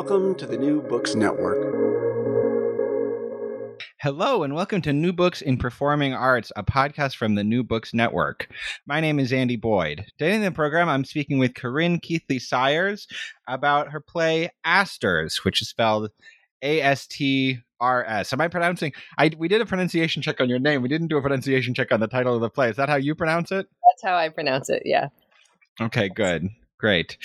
[0.00, 1.58] Welcome to the New Books Network.
[4.00, 7.92] Hello, and welcome to New Books in Performing Arts, a podcast from the New Books
[7.92, 8.46] Network.
[8.86, 10.04] My name is Andy Boyd.
[10.16, 13.08] Today in the program, I'm speaking with Karinne Keithley Syers
[13.48, 16.12] about her play ASTRS, which is spelled
[16.62, 18.32] A S T R S.
[18.32, 18.92] Am I pronouncing?
[19.18, 20.80] I we did a pronunciation check on your name.
[20.80, 22.70] We didn't do a pronunciation check on the title of the play.
[22.70, 23.66] Is that how you pronounce it?
[23.66, 24.84] That's how I pronounce it.
[24.84, 25.08] Yeah.
[25.80, 26.50] Okay, good.
[26.78, 27.18] Great.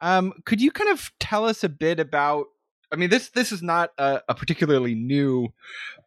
[0.00, 2.46] Um, could you kind of tell us a bit about?
[2.92, 5.48] I mean, this this is not a, a particularly new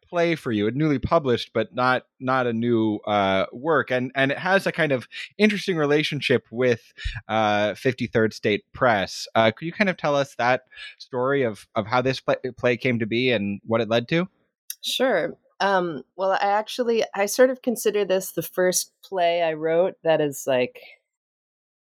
[0.08, 4.30] play for you, a newly published, but not not a new uh, work, and and
[4.30, 6.92] it has a kind of interesting relationship with
[7.26, 9.26] uh, Fifty Third State Press.
[9.34, 10.62] Uh, could you kind of tell us that
[10.98, 14.28] story of of how this play, play came to be and what it led to?
[14.82, 15.36] Sure.
[15.58, 20.20] Um, well, I actually I sort of consider this the first play I wrote that
[20.20, 20.80] is like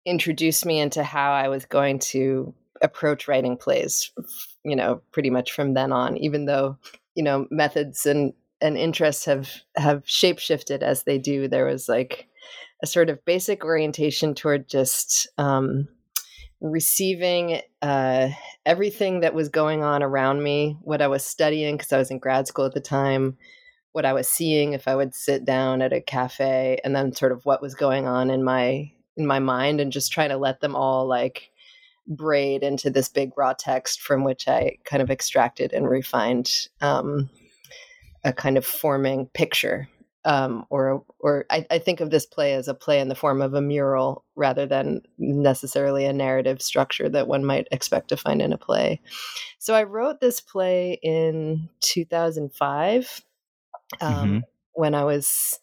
[0.06, 4.12] introduced me into how I was going to approach writing plays,
[4.64, 6.78] you know, pretty much from then on, even though,
[7.14, 11.48] you know, methods and, and interests have, have shape shifted as they do.
[11.48, 12.28] There was like
[12.82, 15.88] a sort of basic orientation toward just, um,
[16.60, 18.28] receiving uh,
[18.64, 22.18] everything that was going on around me, what I was studying, because I was in
[22.18, 23.36] grad school at the time,
[23.92, 27.32] what I was seeing if I would sit down at a cafe, and then sort
[27.32, 30.60] of what was going on in my in my mind and just trying to let
[30.60, 31.50] them all like
[32.06, 37.28] braid into this big raw text from which I kind of extracted and refined um,
[38.25, 39.88] a kind of forming picture.
[40.25, 43.41] Um, or, or I, I, think of this play as a play in the form
[43.41, 48.43] of a mural rather than necessarily a narrative structure that one might expect to find
[48.43, 49.00] in a play.
[49.60, 53.22] So I wrote this play in 2005
[54.00, 54.38] um, mm-hmm.
[54.72, 55.60] when I was,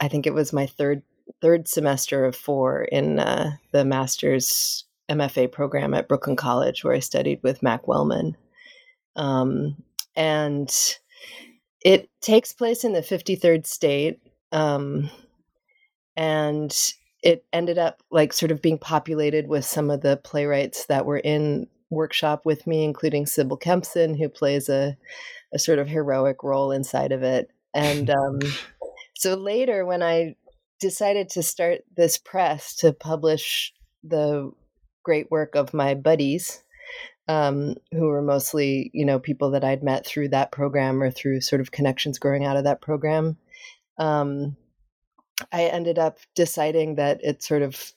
[0.00, 1.04] I think it was my third
[1.40, 7.00] third semester of four in uh, the master's MFA program at Brooklyn College, where I
[7.00, 8.36] studied with Mac Wellman.
[9.16, 9.76] Um,
[10.16, 10.74] and
[11.84, 14.20] it takes place in the 53rd state.
[14.52, 15.10] Um,
[16.16, 16.74] and
[17.22, 21.18] it ended up like sort of being populated with some of the playwrights that were
[21.18, 24.96] in workshop with me, including Sibyl Kempson, who plays a,
[25.52, 27.50] a sort of heroic role inside of it.
[27.72, 28.40] And um,
[29.14, 30.36] so later, when I
[30.80, 34.50] decided to start this press to publish the
[35.02, 36.62] great work of my buddies
[37.28, 41.40] um, who were mostly you know people that i'd met through that program or through
[41.40, 43.36] sort of connections growing out of that program
[43.98, 44.56] um,
[45.52, 47.92] i ended up deciding that it sort of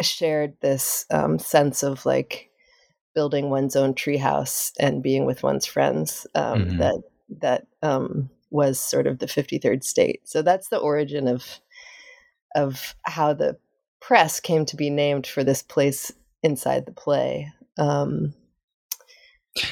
[0.00, 2.50] shared this um, sense of like
[3.14, 6.78] building one's own treehouse and being with one's friends um, mm-hmm.
[6.78, 11.60] that that um, was sort of the 53rd state so that's the origin of
[12.56, 13.56] of how the
[14.00, 16.12] press came to be named for this place
[16.42, 17.52] inside the play.
[17.78, 18.34] Um,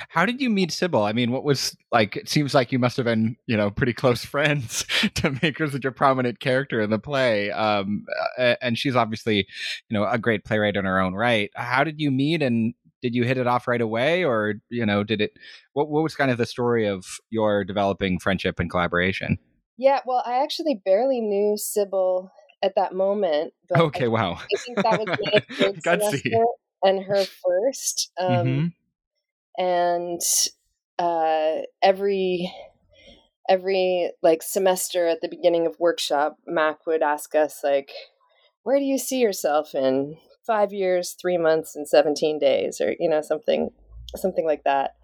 [0.09, 1.03] how did you meet Sibyl?
[1.03, 2.17] I mean, what was like?
[2.17, 4.85] It seems like you must have been, you know, pretty close friends
[5.17, 7.51] to make her such a prominent character in the play.
[7.51, 8.05] Um,
[8.39, 9.47] and she's obviously,
[9.89, 11.51] you know, a great playwright in her own right.
[11.55, 15.05] How did you meet, and did you hit it off right away, or you know,
[15.05, 15.33] did it?
[15.75, 19.39] What What was kind of the story of your developing friendship and collaboration?
[19.77, 22.31] Yeah, well, I actually barely knew Sibyl
[22.65, 23.53] at that moment.
[23.69, 24.33] But okay, I, wow.
[24.35, 25.19] I think that was
[25.59, 26.45] my semester
[26.83, 28.11] and her first.
[28.19, 28.67] Um, mm-hmm.
[29.63, 30.21] And
[30.99, 32.53] uh, every
[33.49, 37.93] every like semester at the beginning of workshop, Mac would ask us like,
[38.63, 40.17] "Where do you see yourself in
[40.47, 43.71] five years, three months, and seventeen days?" or you know something
[44.17, 44.95] something like that.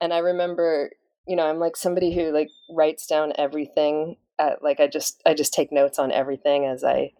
[0.00, 0.90] And I remember,
[1.26, 4.16] you know, I'm like somebody who like writes down everything.
[4.40, 7.12] At, like I just I just take notes on everything as I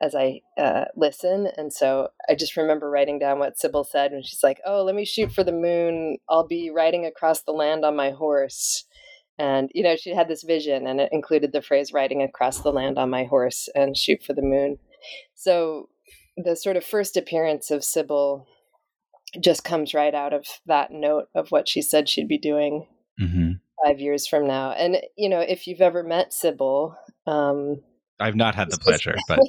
[0.00, 1.48] as I uh, listen.
[1.56, 4.94] And so I just remember writing down what Sibyl said when she's like, "Oh, let
[4.94, 6.18] me shoot for the moon.
[6.28, 8.84] I'll be riding across the land on my horse."
[9.38, 12.72] And you know, she had this vision, and it included the phrase "riding across the
[12.72, 14.78] land on my horse" and shoot for the moon.
[15.34, 15.88] So
[16.36, 18.46] the sort of first appearance of Sibyl
[19.40, 22.86] just comes right out of that note of what she said she'd be doing.
[23.84, 24.72] Five years from now.
[24.72, 26.96] And you know, if you've ever met Sibyl,
[27.26, 27.82] um,
[28.20, 29.40] I've not had the pleasure, but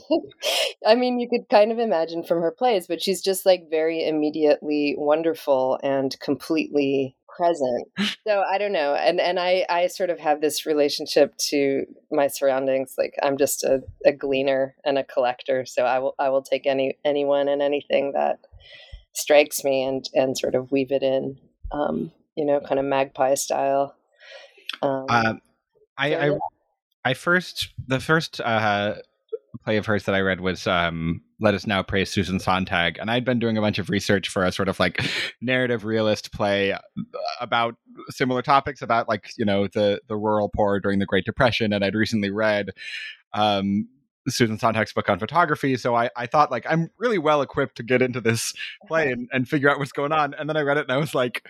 [0.86, 4.08] I mean, you could kind of imagine from her plays, but she's just like very
[4.08, 7.88] immediately wonderful and completely present.
[8.28, 12.28] So I don't know, and and I I sort of have this relationship to my
[12.28, 12.96] surroundings.
[12.98, 16.66] Like I'm just a, a gleaner and a collector, so I will I will take
[16.66, 18.40] any anyone and anything that
[19.14, 21.38] strikes me and and sort of weave it in,
[21.72, 23.96] um, you know, kind of magpie style.
[24.84, 25.34] Um, uh,
[25.98, 26.16] I.
[26.16, 26.38] I,
[27.06, 28.96] I first the first uh,
[29.64, 33.12] play of hers that I read was um, "Let Us Now Praise Susan Sontag," and
[33.12, 35.04] I'd been doing a bunch of research for a sort of like
[35.42, 36.76] narrative realist play
[37.42, 37.76] about
[38.10, 41.84] similar topics, about like you know the the rural poor during the Great Depression, and
[41.84, 42.70] I'd recently read
[43.34, 43.90] um,
[44.30, 45.76] Susan Sontag's book on photography.
[45.76, 48.54] So I, I thought like I'm really well equipped to get into this
[48.88, 50.34] play and, and figure out what's going on.
[50.34, 51.46] And then I read it and I was like,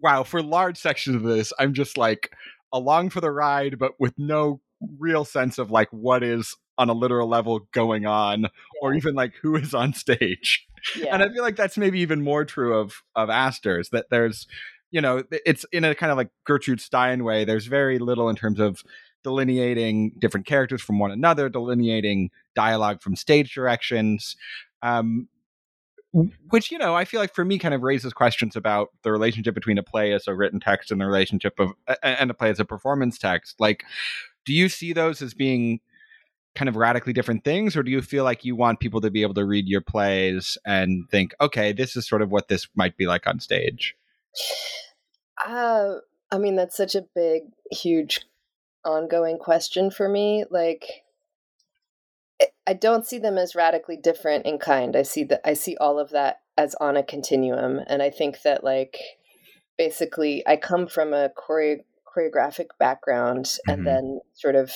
[0.00, 2.30] wow, for large sections of this, I'm just like
[2.72, 4.60] along for the ride, but with no
[4.98, 8.48] real sense of like what is on a literal level going on yeah.
[8.80, 10.66] or even like who is on stage.
[10.96, 11.14] Yeah.
[11.14, 14.46] And I feel like that's maybe even more true of of ASTRS that there's
[14.90, 18.36] you know it's in a kind of like Gertrude Stein way there's very little in
[18.36, 18.82] terms of
[19.22, 24.36] delineating different characters from one another, delineating dialogue from stage directions.
[24.82, 25.28] Um,
[26.50, 29.54] which you know i feel like for me kind of raises questions about the relationship
[29.54, 31.72] between a play as a written text and the relationship of
[32.02, 33.84] and a play as a performance text like
[34.44, 35.80] do you see those as being
[36.54, 39.22] kind of radically different things or do you feel like you want people to be
[39.22, 42.96] able to read your plays and think okay this is sort of what this might
[42.96, 43.96] be like on stage
[45.46, 45.94] uh
[46.30, 48.20] i mean that's such a big huge
[48.84, 50.44] ongoing question for me.
[50.50, 51.01] Like,
[52.66, 54.94] I don't see them as radically different in kind.
[54.94, 58.42] I see that I see all of that as on a continuum, and I think
[58.42, 58.98] that like
[59.76, 63.70] basically I come from a chore- choreographic background, mm-hmm.
[63.70, 64.72] and then sort of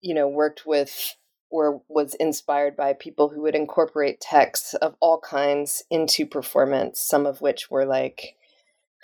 [0.00, 1.16] you know worked with
[1.50, 7.00] or was inspired by people who would incorporate texts of all kinds into performance.
[7.00, 8.36] Some of which were like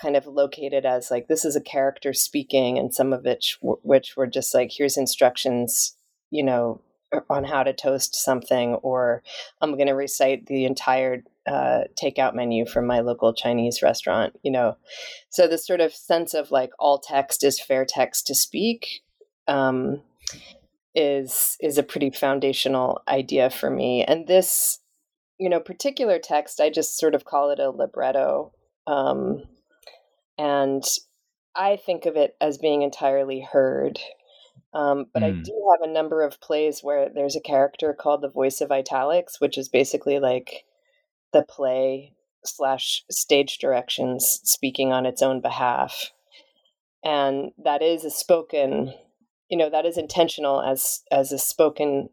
[0.01, 4.17] kind of located as like this is a character speaking and some of which which
[4.17, 5.97] were just like here's instructions
[6.31, 6.81] you know
[7.31, 9.23] on how to toast something or
[9.61, 14.51] i'm going to recite the entire uh, takeout menu from my local chinese restaurant you
[14.51, 14.77] know
[15.29, 19.03] so this sort of sense of like all text is fair text to speak
[19.49, 20.01] um,
[20.95, 24.79] is is a pretty foundational idea for me and this
[25.39, 28.53] you know particular text i just sort of call it a libretto
[28.87, 29.43] um,
[30.39, 30.85] and
[31.55, 34.01] I think of it as being entirely heard.
[34.75, 35.27] Um, but mm.
[35.27, 38.73] I do have a number of plays where there's a character called the Voice of
[38.73, 40.65] Italics, which is basically like
[41.33, 42.15] the play
[42.45, 46.11] slash stage directions speaking on its own behalf.
[47.05, 48.95] And that is a spoken,
[49.51, 52.09] you know, that is intentional as as a spoken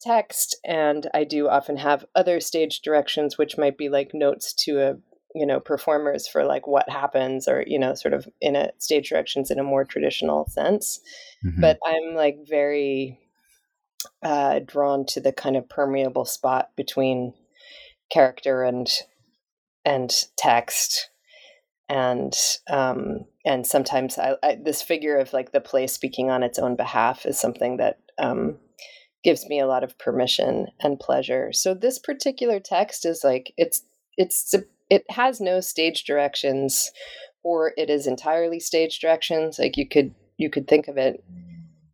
[0.00, 0.56] text.
[0.64, 4.96] And I do often have other stage directions, which might be like notes to a
[5.34, 9.08] you know performers for like what happens or you know sort of in a stage
[9.08, 11.00] directions in a more traditional sense
[11.44, 11.60] mm-hmm.
[11.60, 13.18] but i'm like very
[14.22, 17.32] uh, drawn to the kind of permeable spot between
[18.10, 18.88] character and
[19.84, 21.10] and text
[21.88, 22.34] and
[22.70, 26.76] um and sometimes I, I, this figure of like the play speaking on its own
[26.76, 28.58] behalf is something that um
[29.22, 33.82] gives me a lot of permission and pleasure so this particular text is like it's
[34.16, 34.54] it's
[34.90, 36.90] it has no stage directions
[37.42, 41.22] or it is entirely stage directions like you could you could think of it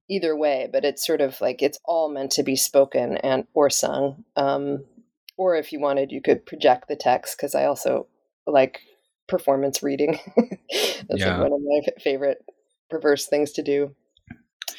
[0.08, 3.70] either way but it's sort of like it's all meant to be spoken and or
[3.70, 4.84] sung um,
[5.36, 8.06] or if you wanted you could project the text because i also
[8.46, 8.80] like
[9.28, 11.38] performance reading that's yeah.
[11.38, 12.44] like one of my favorite
[12.88, 13.94] perverse things to do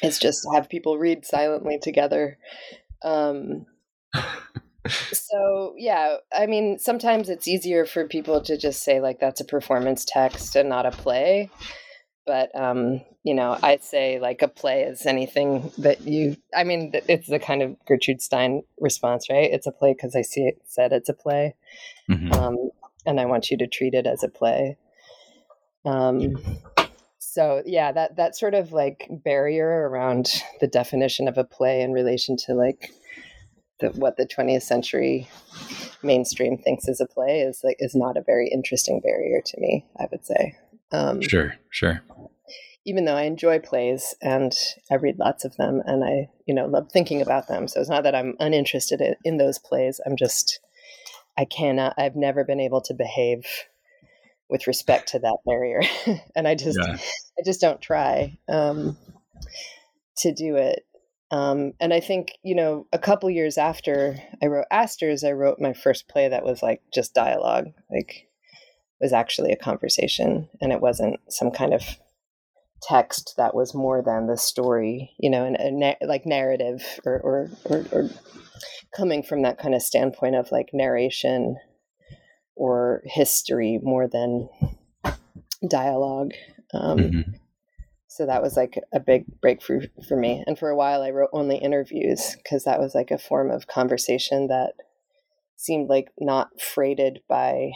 [0.02, 2.38] is just have people read silently together
[3.02, 3.66] um,
[4.88, 9.44] so yeah i mean sometimes it's easier for people to just say like that's a
[9.44, 11.50] performance text and not a play
[12.26, 16.36] but um, you know, I'd say like a play is anything that you.
[16.54, 19.50] I mean, it's the kind of Gertrude Stein response, right?
[19.50, 21.54] It's a play because I see it said it's a play,
[22.08, 22.32] mm-hmm.
[22.32, 22.70] um,
[23.06, 24.76] and I want you to treat it as a play.
[25.84, 26.36] Um,
[27.18, 31.92] so yeah, that that sort of like barrier around the definition of a play in
[31.92, 32.92] relation to like
[33.82, 35.28] the, what the 20th century
[36.02, 39.86] mainstream thinks is a play is like is not a very interesting barrier to me.
[40.00, 40.56] I would say.
[40.92, 42.02] Um, sure, sure.
[42.84, 44.52] Even though I enjoy plays and
[44.90, 47.68] I read lots of them and I, you know, love thinking about them.
[47.68, 50.00] So it's not that I'm uninterested in, in those plays.
[50.04, 50.58] I'm just,
[51.38, 53.46] I cannot, I've never been able to behave
[54.48, 55.82] with respect to that barrier.
[56.36, 56.96] and I just, yeah.
[57.38, 58.98] I just don't try um,
[60.18, 60.84] to do it.
[61.32, 65.58] Um, and I think, you know, a couple years after I wrote ASTRS, I wrote
[65.58, 67.68] my first play that was like just dialogue.
[67.90, 68.28] Like
[69.00, 71.82] was actually a conversation and it wasn't some kind of
[72.82, 77.50] text that was more than the story, you know, and na- like narrative or, or,
[77.64, 78.10] or, or
[78.94, 81.56] coming from that kind of standpoint of like narration
[82.54, 84.48] or history more than
[85.68, 86.32] dialogue.
[86.74, 87.30] Um, mm-hmm.
[88.12, 90.44] So that was like a big breakthrough for me.
[90.46, 93.68] And for a while, I wrote only interviews because that was like a form of
[93.68, 94.74] conversation that
[95.56, 97.70] seemed like not freighted by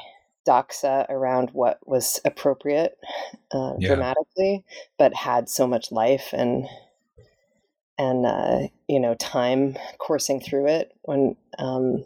[0.47, 2.99] doxa around what was appropriate
[3.50, 3.88] uh, yeah.
[3.88, 4.62] dramatically,
[4.99, 6.66] but had so much life and
[7.97, 10.93] and uh, you know time coursing through it.
[11.00, 12.05] When um,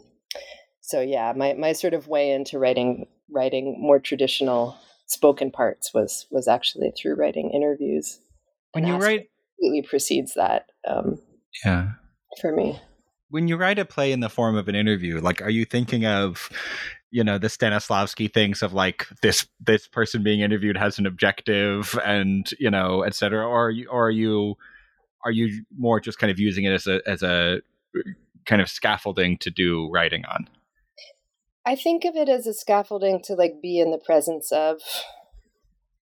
[0.79, 4.77] so yeah, my my sort of way into writing writing more traditional
[5.11, 8.19] spoken parts was was actually through writing interviews.
[8.73, 10.67] When you write, completely precedes that.
[10.87, 11.19] Um,
[11.65, 11.91] yeah,
[12.39, 12.79] for me
[13.31, 16.05] when you write a play in the form of an interview like are you thinking
[16.05, 16.49] of
[17.09, 21.97] you know the Stanislavski things of like this this person being interviewed has an objective
[22.05, 24.55] and you know et cetera or are you or are you
[25.25, 27.61] are you more just kind of using it as a as a
[28.45, 30.47] kind of scaffolding to do writing on
[31.65, 34.81] I think of it as a scaffolding to like be in the presence of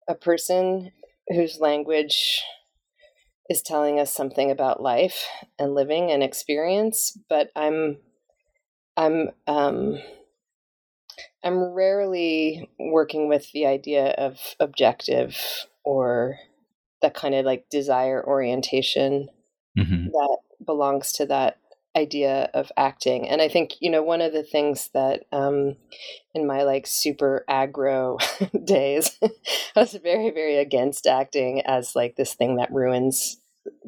[0.08, 0.92] a person
[1.28, 2.42] whose language
[3.48, 5.26] is telling us something about life
[5.58, 7.98] and living and experience but I'm
[8.96, 9.98] I'm um
[11.42, 16.36] I'm rarely working with the idea of objective or
[17.00, 19.28] that kind of like desire orientation
[19.78, 20.06] mm-hmm.
[20.06, 21.58] that belongs to that
[21.98, 23.28] idea of acting.
[23.28, 25.76] And I think, you know, one of the things that um,
[26.34, 28.18] in my like super aggro
[28.64, 33.38] days, I was very, very against acting as like this thing that ruins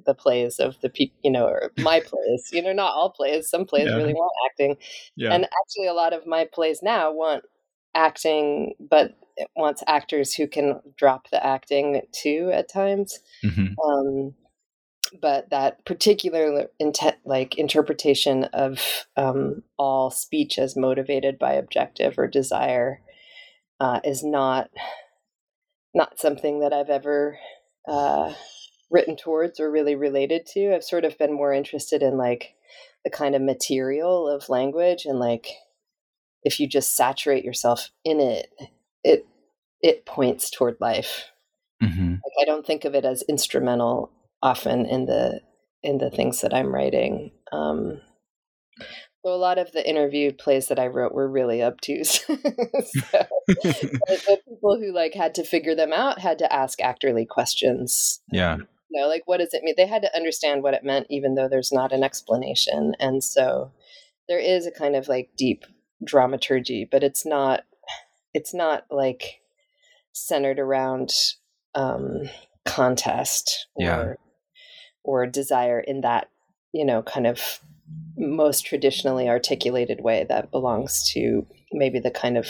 [0.04, 3.48] the plays of the people, you know, or my plays, you know, not all plays.
[3.48, 3.96] Some plays yeah.
[3.96, 4.76] really want acting.
[5.16, 5.32] Yeah.
[5.32, 7.44] And actually, a lot of my plays now want
[7.94, 13.20] acting, but it wants actors who can drop the acting too at times.
[13.44, 13.74] Mm-hmm.
[13.80, 14.34] Um,
[15.20, 22.26] but that particular intent, like interpretation of um, all speech as motivated by objective or
[22.26, 23.00] desire,
[23.80, 24.70] uh, is not
[25.94, 27.38] not something that I've ever
[27.88, 28.32] uh,
[28.90, 30.74] written towards or really related to.
[30.74, 32.54] I've sort of been more interested in like
[33.04, 35.48] the kind of material of language and like
[36.42, 38.48] if you just saturate yourself in it,
[39.04, 39.26] it
[39.82, 41.30] it points toward life.
[41.82, 42.12] Mm-hmm.
[42.12, 44.10] Like I don't think of it as instrumental
[44.42, 45.40] often in the
[45.82, 47.32] in the things that I'm writing.
[47.52, 48.00] Um,
[49.24, 52.20] so a lot of the interview plays that I wrote were really obtuse.
[52.26, 52.36] so,
[53.46, 58.20] the people who like had to figure them out had to ask actorly questions.
[58.30, 58.58] Yeah
[58.90, 61.34] you know like what does it mean they had to understand what it meant even
[61.34, 63.72] though there's not an explanation and so
[64.28, 65.64] there is a kind of like deep
[66.04, 67.62] dramaturgy but it's not
[68.34, 69.40] it's not like
[70.12, 71.10] centered around
[71.74, 72.22] um
[72.64, 74.12] contest or yeah.
[75.02, 76.30] Or desire in that
[76.72, 77.60] you know kind of
[78.16, 82.48] most traditionally articulated way that belongs to maybe the kind of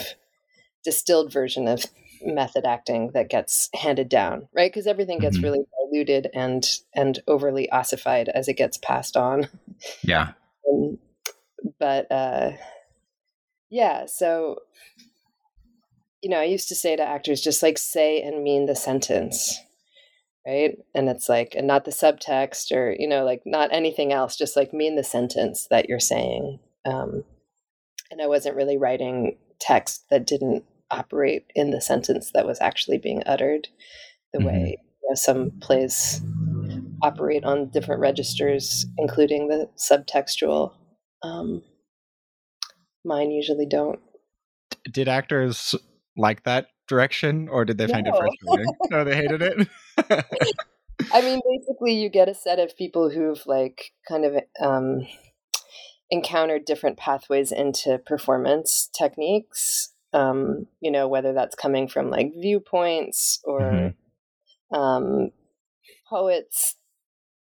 [0.84, 1.84] distilled version of
[2.22, 4.70] method acting that gets handed down, right?
[4.70, 5.46] Because everything gets mm-hmm.
[5.46, 9.48] really diluted and and overly ossified as it gets passed on.
[10.02, 10.32] Yeah.
[10.72, 10.98] um,
[11.78, 12.52] but uh,
[13.70, 14.56] yeah, so
[16.22, 19.58] you know, I used to say to actors, just like say and mean the sentence,
[20.46, 20.76] right?
[20.94, 24.56] And it's like, and not the subtext or you know, like not anything else, just
[24.56, 26.58] like mean the sentence that you're saying.
[26.86, 27.24] Um,
[28.10, 32.98] and I wasn't really writing text that didn't operate in the sentence that was actually
[32.98, 33.68] being uttered
[34.32, 34.48] the mm-hmm.
[34.48, 36.20] way you know, some plays
[37.02, 40.72] operate on different registers including the subtextual
[41.22, 41.62] um,
[43.04, 44.00] mine usually don't
[44.90, 45.74] did actors
[46.16, 48.12] like that direction or did they find no.
[48.12, 49.68] it frustrating no they hated it
[51.12, 55.06] I mean, basically, you get a set of people who've like kind of um,
[56.10, 59.90] encountered different pathways into performance techniques.
[60.12, 64.76] Um, you know, whether that's coming from like viewpoints or mm-hmm.
[64.76, 65.30] um,
[66.08, 66.76] poets,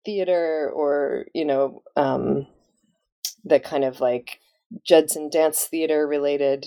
[0.05, 2.47] theater, or you know, um,
[3.45, 4.41] the kind of like
[4.87, 6.67] Judson dance theater related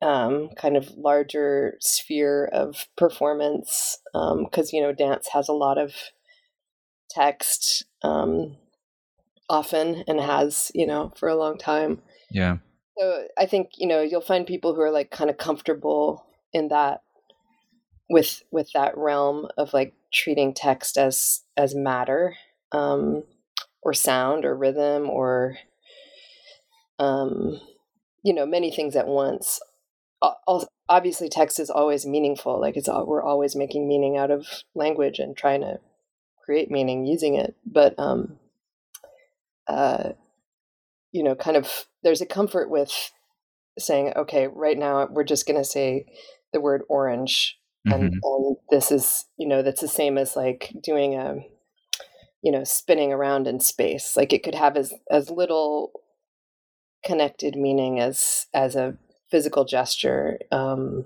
[0.00, 5.78] um, kind of larger sphere of performance because um, you know dance has a lot
[5.78, 5.94] of
[7.10, 8.56] text um,
[9.48, 12.00] often and has you know for a long time.
[12.30, 12.58] Yeah.
[12.98, 16.68] So i think you know you'll find people who are like kind of comfortable in
[16.68, 17.02] that
[18.10, 22.34] with with that realm of like treating text as as matter
[22.72, 23.22] um
[23.82, 25.56] or sound or rhythm or
[26.98, 27.60] um
[28.22, 29.60] you know many things at once
[30.88, 35.18] obviously text is always meaningful like it's all, we're always making meaning out of language
[35.18, 35.78] and trying to
[36.44, 38.38] create meaning using it but um
[39.66, 40.10] uh
[41.12, 43.12] you know kind of there's a comfort with
[43.78, 46.06] saying okay right now we're just going to say
[46.52, 48.02] the word orange mm-hmm.
[48.02, 51.36] and, and this is you know that's the same as like doing a
[52.42, 55.92] you know spinning around in space like it could have as as little
[57.04, 58.96] connected meaning as as a
[59.30, 61.04] physical gesture um,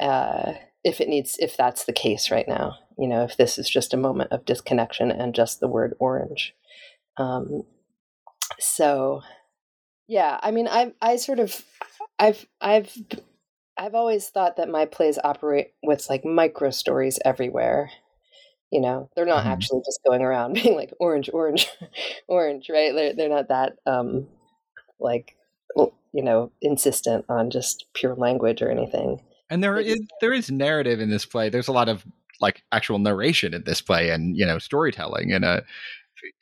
[0.00, 0.52] uh,
[0.84, 3.94] if it needs if that's the case right now you know if this is just
[3.94, 6.54] a moment of disconnection and just the word orange.
[7.16, 7.64] Um,
[8.58, 9.22] so
[10.08, 11.64] yeah i mean i i sort of
[12.18, 12.96] i've i've
[13.76, 17.90] i've always thought that my plays operate with like micro stories everywhere.
[18.70, 19.52] You know they're not mm-hmm.
[19.52, 21.68] actually just going around being like orange orange
[22.28, 22.92] orange right?
[22.94, 24.28] They're, they're not that um
[24.98, 25.36] like
[26.16, 29.20] you know insistent on just pure language or anything.
[29.50, 31.50] And there is there is narrative in this play.
[31.50, 32.04] There's a lot of
[32.40, 35.62] like actual narration in this play and you know storytelling in a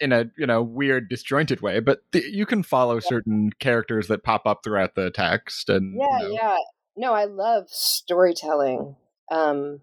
[0.00, 3.08] in a you know weird disjointed way but you can follow yeah.
[3.08, 6.34] certain characters that pop up throughout the text and yeah you know.
[6.34, 6.56] yeah.
[6.96, 8.96] No i love storytelling.
[9.30, 9.80] Um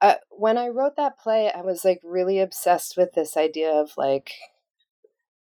[0.00, 3.92] uh, when i wrote that play i was like really obsessed with this idea of
[3.96, 4.32] like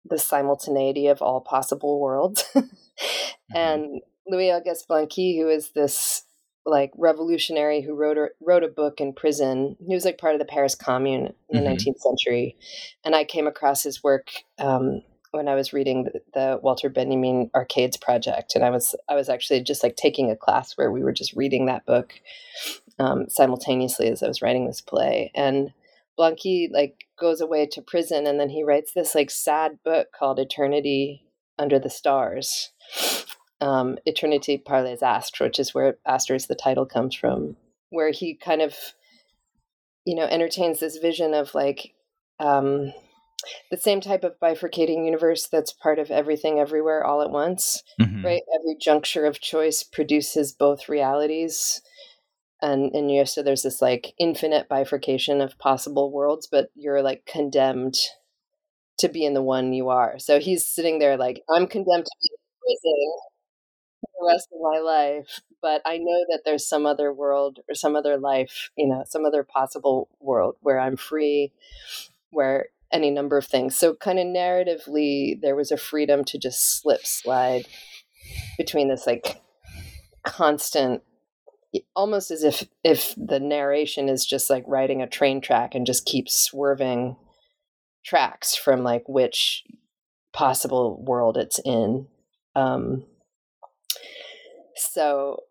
[0.06, 2.46] the simultaneity of all possible worlds
[3.00, 3.58] mm-hmm.
[3.58, 6.26] and Louis Auguste Blanqui, who is this
[6.66, 9.76] like revolutionary who wrote a, wrote a book in prison.
[9.86, 11.90] He was like part of the Paris Commune in the mm-hmm.
[11.90, 12.58] 19th century,
[13.04, 15.02] and I came across his work um,
[15.32, 19.30] when I was reading the, the, Walter Benjamin Arcades Project, and I was I was
[19.30, 22.14] actually just like taking a class where we were just reading that book
[23.00, 25.74] um, simultaneously as I was writing this play, and
[26.18, 30.40] Blanqui like goes away to prison, and then he writes this like sad book called
[30.40, 31.26] Eternity
[31.60, 32.72] Under the Stars
[33.62, 37.56] um, Eternity par les Astres, which is where Astres, the title, comes from,
[37.90, 38.76] where he kind of,
[40.06, 41.94] you know, entertains this vision of like
[42.40, 42.92] um,
[43.72, 48.26] the same type of bifurcating universe that's part of everything everywhere all at once, mm-hmm.
[48.26, 48.42] right?
[48.60, 51.82] Every juncture of choice produces both realities.
[52.62, 57.02] And, and you know, so there's this like infinite bifurcation of possible worlds, but you're
[57.02, 57.96] like condemned
[59.00, 60.18] to be in the one you are.
[60.20, 62.30] So he's sitting there like, I'm condemned to be
[62.66, 63.14] prison
[64.20, 67.96] the rest of my life, but I know that there's some other world or some
[67.96, 71.52] other life, you know, some other possible world where I'm free,
[72.32, 73.76] where any number of things.
[73.76, 77.66] So, kind of narratively, there was a freedom to just slip slide
[78.58, 79.42] between this like
[80.24, 81.02] constant
[81.96, 86.06] almost as if if the narration is just like riding a train track and just
[86.06, 87.16] keeps swerving
[88.06, 89.64] tracks from like which
[90.34, 92.08] possible world it's in
[92.56, 93.06] um,
[94.76, 95.44] so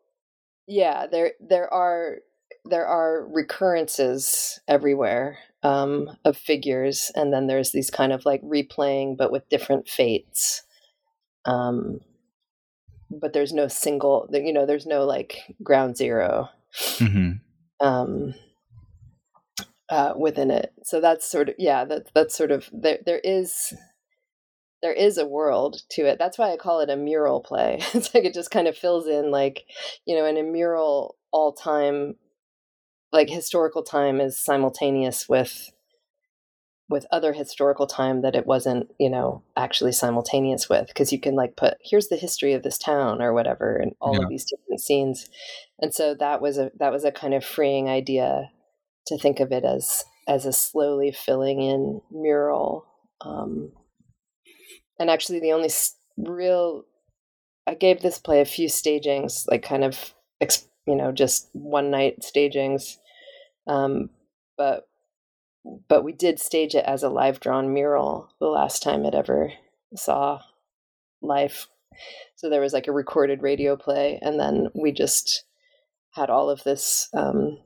[0.66, 2.18] yeah, there there are
[2.64, 9.16] there are recurrences everywhere um, of figures, and then there's these kind of like replaying,
[9.16, 10.62] but with different fates.
[11.44, 12.00] Um,
[13.10, 16.48] but there's no single, you know, there's no like ground 0
[16.98, 17.86] mm-hmm.
[17.86, 18.34] um,
[19.90, 20.72] uh, within it.
[20.84, 22.98] So that's sort of yeah, that that's sort of there.
[23.04, 23.74] There is
[24.82, 26.18] there is a world to it.
[26.18, 27.80] That's why I call it a mural play.
[27.94, 29.64] It's like it just kind of fills in like,
[30.04, 32.16] you know, in a mural all time
[33.12, 35.70] like historical time is simultaneous with
[36.88, 41.34] with other historical time that it wasn't, you know, actually simultaneous with because you can
[41.34, 44.22] like put here's the history of this town or whatever and all yeah.
[44.22, 45.28] of these different scenes.
[45.78, 48.50] And so that was a that was a kind of freeing idea
[49.06, 52.86] to think of it as as a slowly filling in mural
[53.20, 53.72] um,
[55.02, 55.68] and actually the only
[56.16, 56.84] real
[57.66, 60.14] I gave this play a few stagings, like kind of
[60.86, 62.98] you know just one night stagings.
[63.66, 64.10] Um,
[64.56, 64.88] but
[65.88, 69.52] but we did stage it as a live drawn mural the last time it ever
[69.96, 70.40] saw
[71.20, 71.68] life.
[72.36, 75.44] So there was like a recorded radio play, and then we just
[76.12, 77.58] had all of this um,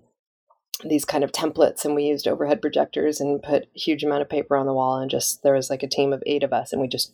[0.85, 4.57] these kind of templates, and we used overhead projectors and put huge amount of paper
[4.57, 6.81] on the wall, and just there was like a team of eight of us, and
[6.81, 7.13] we just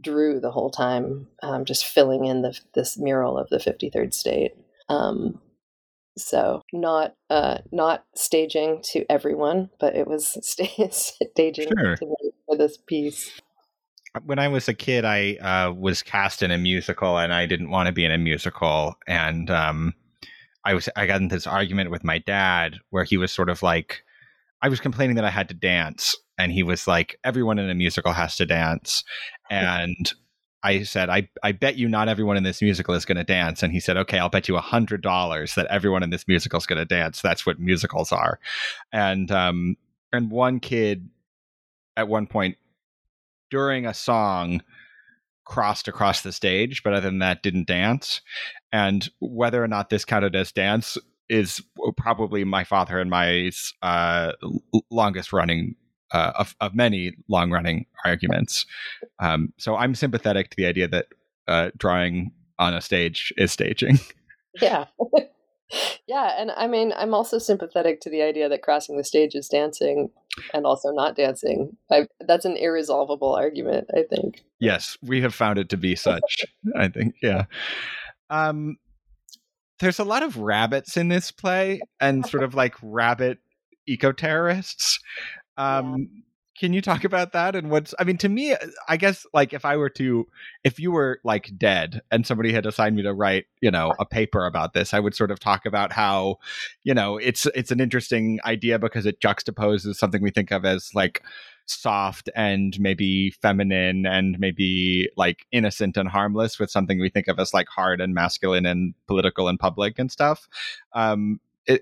[0.00, 4.52] drew the whole time, um, just filling in the this mural of the 53rd state.
[4.88, 5.40] Um,
[6.18, 11.96] so not uh, not staging to everyone, but it was st- staging sure.
[12.46, 13.40] for this piece.
[14.24, 17.70] When I was a kid, I uh, was cast in a musical, and I didn't
[17.70, 19.94] want to be in a musical, and um,
[20.64, 23.62] I was I got into this argument with my dad where he was sort of
[23.62, 24.02] like,
[24.62, 27.74] I was complaining that I had to dance, and he was like, everyone in a
[27.74, 29.04] musical has to dance,
[29.50, 30.12] and
[30.62, 33.62] I said, I, I bet you not everyone in this musical is going to dance.
[33.62, 36.58] And he said, okay, I'll bet you a hundred dollars that everyone in this musical
[36.58, 37.22] is going to dance.
[37.22, 38.40] That's what musicals are.
[38.92, 39.76] And, um,
[40.12, 41.08] and one kid
[41.96, 42.56] at one point
[43.50, 44.62] during a song
[45.44, 48.20] crossed across the stage, but other than that, didn't dance.
[48.72, 51.62] And whether or not this counted as dance is
[51.96, 53.50] probably my father and my
[53.82, 54.32] uh,
[54.90, 55.76] longest running
[56.12, 58.66] uh, of, of many long running arguments.
[59.18, 61.06] Um, so I'm sympathetic to the idea that
[61.46, 63.98] uh, drawing on a stage is staging.
[64.60, 64.86] Yeah.
[66.08, 66.34] yeah.
[66.38, 70.10] And I mean, I'm also sympathetic to the idea that crossing the stage is dancing
[70.52, 71.76] and also not dancing.
[71.90, 74.42] I, that's an irresolvable argument, I think.
[74.58, 76.44] Yes, we have found it to be such,
[76.76, 77.14] I think.
[77.22, 77.44] Yeah.
[78.30, 78.76] Um,
[79.80, 83.38] there's a lot of rabbits in this play and sort of like rabbit
[83.86, 84.98] eco terrorists.
[85.58, 86.22] Um, yeah.
[86.58, 87.94] Can you talk about that and what's?
[88.00, 88.56] I mean, to me,
[88.88, 90.26] I guess like if I were to,
[90.64, 94.04] if you were like dead and somebody had assigned me to write, you know, a
[94.04, 96.38] paper about this, I would sort of talk about how,
[96.82, 100.92] you know, it's it's an interesting idea because it juxtaposes something we think of as
[100.96, 101.22] like
[101.66, 107.38] soft and maybe feminine and maybe like innocent and harmless with something we think of
[107.38, 110.48] as like hard and masculine and political and public and stuff.
[110.92, 111.40] Um,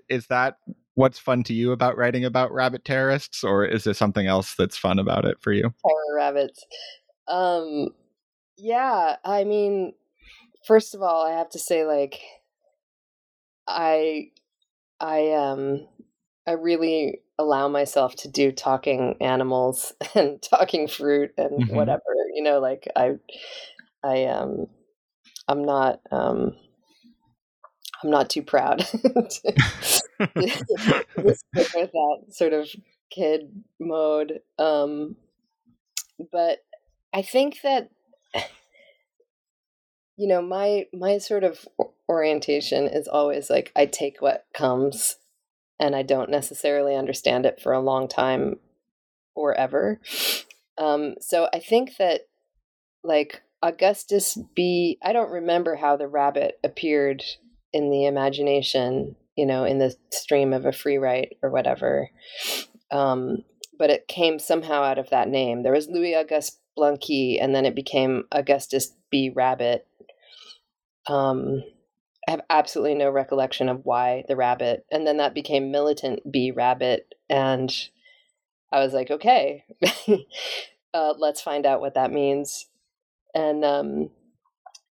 [0.09, 0.59] is that
[0.97, 4.77] what's fun to you about writing about rabbit terrorists, or is there something else that's
[4.77, 5.63] fun about it for you?
[5.63, 6.65] Terror rabbits.
[7.29, 7.91] Um,
[8.57, 9.93] yeah, I mean,
[10.67, 12.21] first of all, I have to say, like,
[13.69, 14.31] I,
[14.99, 15.87] I, um,
[16.47, 21.77] I really allow myself to do talking animals and talking fruit and mm-hmm.
[21.77, 22.03] whatever,
[22.35, 23.17] you know, like I,
[24.03, 24.67] I, um,
[25.47, 26.57] I'm not, um,
[28.03, 28.87] I'm not too proud
[30.35, 32.69] with that sort of
[33.11, 34.41] kid mode.
[34.59, 35.17] Um,
[36.33, 36.59] but
[37.13, 37.91] I think that
[40.17, 41.67] you know my my sort of
[42.09, 45.17] orientation is always like I take what comes,
[45.79, 48.59] and I don't necessarily understand it for a long time
[49.35, 50.01] or ever.
[50.79, 52.23] Um, so I think that
[53.03, 54.99] like Augustus B.
[55.03, 57.23] I don't remember how the rabbit appeared
[57.73, 62.09] in the imagination, you know, in the stream of a free write or whatever.
[62.91, 63.39] Um,
[63.79, 65.63] but it came somehow out of that name.
[65.63, 69.31] There was Louis Auguste Blanqui, and then it became Augustus B.
[69.35, 69.87] Rabbit.
[71.09, 71.63] Um,
[72.27, 76.51] I have absolutely no recollection of why the rabbit, and then that became Militant B.
[76.51, 77.73] Rabbit, and
[78.73, 79.65] I was like, okay,
[80.95, 82.67] uh, let's find out what that means.
[83.35, 84.11] And um,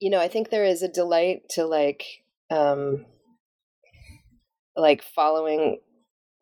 [0.00, 2.04] you know, I think there is a delight to like
[2.50, 3.06] um,
[4.76, 5.80] like following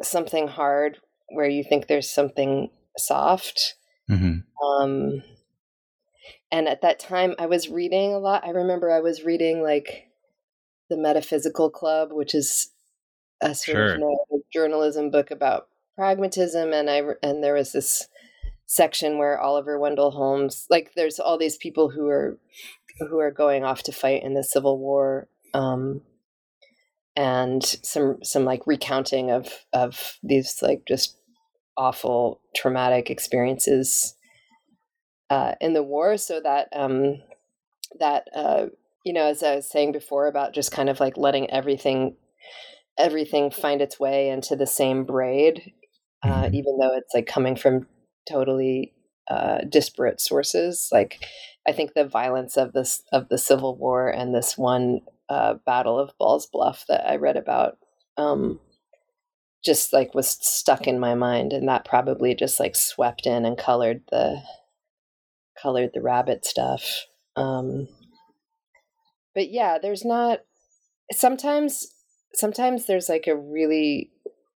[0.02, 3.74] something hard where you think there's something soft.
[4.10, 4.40] Mm-hmm.
[4.66, 5.22] Um,
[6.50, 8.44] and at that time, I was reading a lot.
[8.44, 10.08] I remember I was reading like
[10.88, 12.70] the Metaphysical Club, which is
[13.40, 13.94] a sort sure.
[13.94, 18.08] of journalism book about pragmatism, and I and there was this
[18.66, 22.38] section where Oliver Wendell Holmes, like, there's all these people who are
[22.98, 26.02] who are going off to fight in the Civil War, um,
[27.16, 31.16] and some some like recounting of of these like just
[31.76, 34.14] awful traumatic experiences
[35.30, 37.22] uh, in the war, so that um,
[37.98, 38.66] that uh,
[39.04, 42.16] you know, as I was saying before about just kind of like letting everything
[42.98, 45.72] everything find its way into the same braid,
[46.22, 46.54] uh, mm-hmm.
[46.54, 47.86] even though it's like coming from
[48.28, 48.92] totally
[49.30, 50.88] uh, disparate sources.
[50.92, 51.24] Like
[51.66, 55.98] I think the violence of this of the Civil War and this one uh, Battle
[55.98, 57.78] of Ball's Bluff that I read about,
[58.16, 58.60] um,
[59.64, 63.56] just like was stuck in my mind, and that probably just like swept in and
[63.56, 64.42] colored the
[65.60, 67.06] colored the rabbit stuff.
[67.36, 67.88] Um,
[69.34, 70.40] but yeah, there's not
[71.12, 71.94] sometimes
[72.34, 74.10] sometimes there's like a really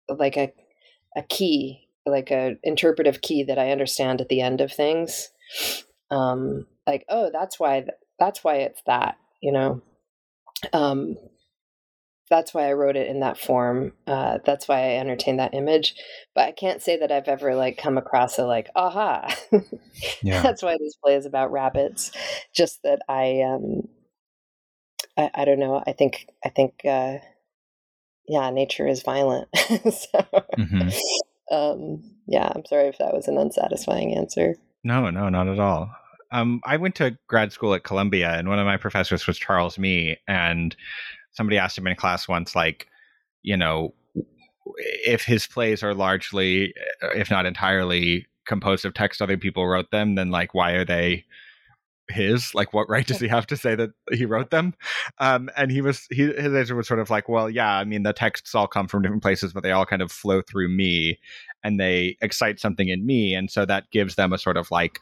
[0.07, 0.53] like a
[1.17, 5.29] a key, like a interpretive key that I understand at the end of things.
[6.09, 7.85] Um, like, oh, that's why
[8.19, 9.81] that's why it's that, you know.
[10.73, 11.15] Um,
[12.31, 13.91] that's why I wrote it in that form.
[14.07, 15.95] Uh, that's why I entertain that image.
[16.33, 19.27] But I can't say that I've ever like come across a like, aha.
[20.23, 20.41] yeah.
[20.41, 22.11] that's why this play is about rabbits.
[22.55, 23.89] Just that I um
[25.17, 25.83] I, I don't know.
[25.85, 27.17] I think I think uh
[28.29, 29.49] yeah, nature is violent.
[29.55, 30.25] so
[30.57, 31.53] mm-hmm.
[31.53, 34.55] um yeah, I'm sorry if that was an unsatisfying answer.
[34.85, 35.91] No, no, not at all.
[36.31, 39.77] Um, I went to grad school at Columbia, and one of my professors was Charles
[39.77, 40.75] Mee, and
[41.31, 42.87] somebody asked him in class once, like,
[43.43, 43.93] you know,
[45.05, 46.73] if his plays are largely,
[47.15, 51.25] if not entirely, composed of text other people wrote them, then like, why are they
[52.09, 52.53] his?
[52.53, 54.73] Like, what right does he have to say that he wrote them?
[55.19, 58.03] Um, and he was, he, his answer was sort of like, well, yeah, I mean,
[58.03, 61.19] the texts all come from different places, but they all kind of flow through me,
[61.63, 64.99] and they excite something in me, and so that gives them a sort of like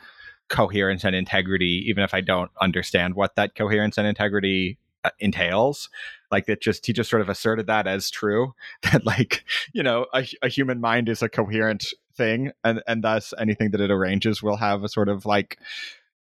[0.50, 5.90] coherence and integrity, even if I don't understand what that coherence and integrity uh, entails.
[6.32, 10.06] Like that just he just sort of asserted that as true that like you know
[10.14, 11.86] a, a human mind is a coherent
[12.16, 15.58] thing and and thus anything that it arranges will have a sort of like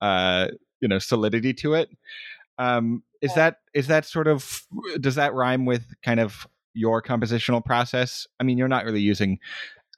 [0.01, 0.47] uh
[0.81, 1.91] you know solidity to it.
[2.59, 4.63] Um is that is that sort of
[5.01, 8.27] does that rhyme with kind of your compositional process?
[8.39, 9.41] I mean you're not really using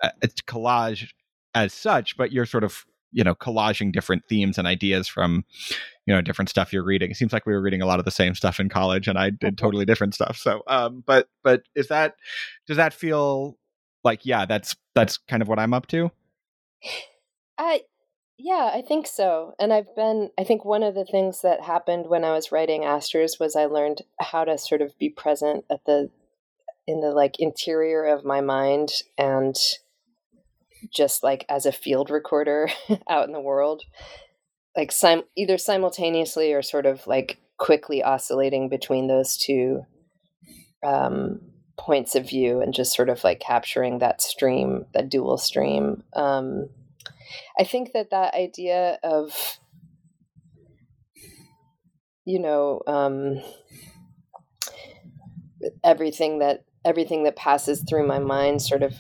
[0.03, 0.09] uh,
[0.47, 1.11] collage
[1.55, 5.45] as such but you're sort of you know collaging different themes and ideas from
[6.07, 7.11] you know different stuff you're reading.
[7.11, 9.19] It seems like we were reading a lot of the same stuff in college and
[9.19, 10.37] i did totally different stuff.
[10.37, 12.17] So um but but is that
[12.67, 13.57] does that feel
[14.05, 16.11] like yeah that's that's kind of what i'm up to?
[17.59, 17.83] I
[18.39, 19.55] yeah i think so.
[19.59, 22.83] And i've been i think one of the things that happened when i was writing
[22.83, 26.11] ASTRS was i learned how to sort of be present at the
[26.87, 29.57] in the like interior of my mind and
[30.93, 32.69] just like as a field recorder
[33.09, 33.83] out in the world
[34.77, 39.85] like sim- either simultaneously or sort of like quickly oscillating between those two
[40.85, 41.41] um,
[41.77, 46.69] points of view and just sort of like capturing that stream that dual stream um,
[47.59, 49.59] i think that that idea of
[52.25, 53.41] you know um,
[55.83, 58.95] everything that everything that passes through my mind sort of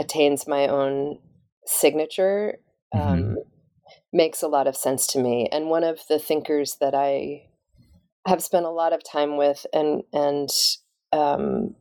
[0.00, 1.18] attains my own
[1.66, 2.58] signature
[2.94, 3.08] mm-hmm.
[3.08, 3.36] um,
[4.12, 5.48] makes a lot of sense to me.
[5.52, 7.46] And one of the thinkers that I
[8.26, 10.48] have spent a lot of time with and and
[11.12, 11.74] um,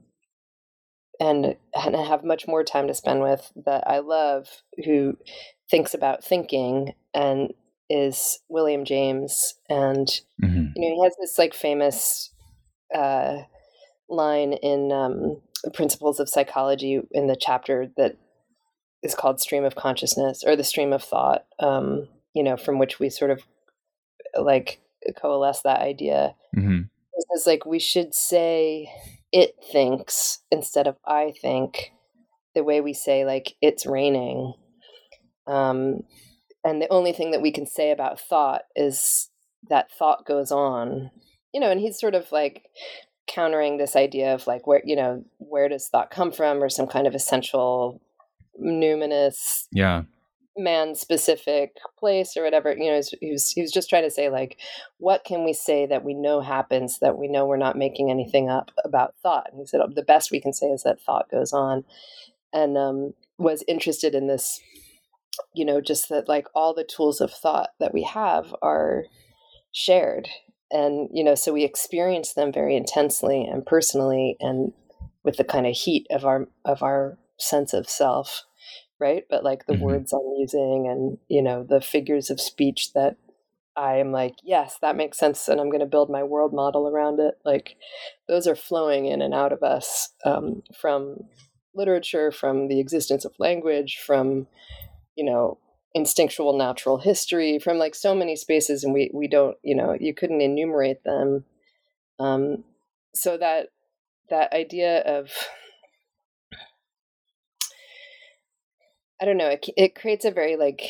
[1.20, 4.48] and and have much more time to spend with that I love,
[4.86, 5.18] who
[5.70, 7.54] thinks about thinking and
[7.90, 10.08] is William James, and
[10.42, 10.68] mm-hmm.
[10.76, 12.32] you know he has this like famous
[12.94, 13.38] uh,
[14.10, 15.42] line in um,
[15.74, 18.18] principles of psychology in the chapter that
[19.04, 23.00] is called stream of consciousness or the stream of thought um, you know from which
[23.00, 23.42] we sort of
[24.40, 24.80] like
[25.22, 26.36] coalesce that idea.
[26.56, 26.82] Mm-hmm.
[27.32, 28.90] it's like we should say
[29.32, 31.92] it thinks instead of i think
[32.56, 34.54] the way we say like it's raining.
[35.48, 36.02] Um,
[36.64, 39.30] and the only thing that we can say about thought is
[39.70, 41.12] that thought goes on.
[41.54, 42.64] You know and he's sort of like
[43.30, 46.88] countering this idea of like where you know where does thought come from or some
[46.88, 48.02] kind of essential
[48.62, 50.04] numinous yeah.
[50.58, 54.30] man specific place or whatever you know he was, he was just trying to say
[54.30, 54.58] like
[54.98, 58.50] what can we say that we know happens that we know we're not making anything
[58.50, 59.48] up about thought?
[59.52, 61.86] And he said oh, the best we can say is that thought goes on.
[62.52, 64.60] And um, was interested in this
[65.54, 69.06] you know just that like all the tools of thought that we have are
[69.72, 70.28] shared
[70.72, 74.74] and you know so we experience them very intensely and personally and
[75.24, 78.44] with the kind of heat of our of our sense of self
[79.00, 79.84] right but like the mm-hmm.
[79.84, 83.16] words i'm using and you know the figures of speech that
[83.76, 86.88] i am like yes that makes sense and i'm going to build my world model
[86.88, 87.76] around it like
[88.28, 91.18] those are flowing in and out of us um, from
[91.74, 94.48] literature from the existence of language from
[95.16, 95.58] you know
[95.96, 100.14] instinctual natural history from like so many spaces and we we don't you know you
[100.14, 101.44] couldn't enumerate them
[102.20, 102.64] um
[103.16, 103.70] so that
[104.30, 105.32] that idea of
[109.20, 110.84] i don't know it, it creates a very like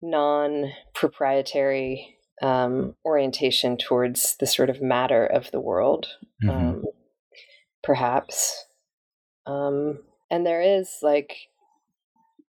[0.00, 6.06] non-proprietary um orientation towards the sort of matter of the world
[6.42, 6.50] mm-hmm.
[6.50, 6.84] um
[7.82, 8.64] perhaps
[9.46, 9.98] um
[10.30, 11.34] and there is like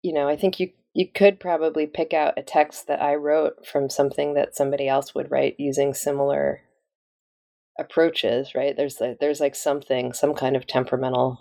[0.03, 3.67] you know i think you you could probably pick out a text that I wrote
[3.67, 6.61] from something that somebody else would write using similar
[7.79, 8.77] approaches, right?
[8.77, 11.39] There's like there's like something, some kind of temperamental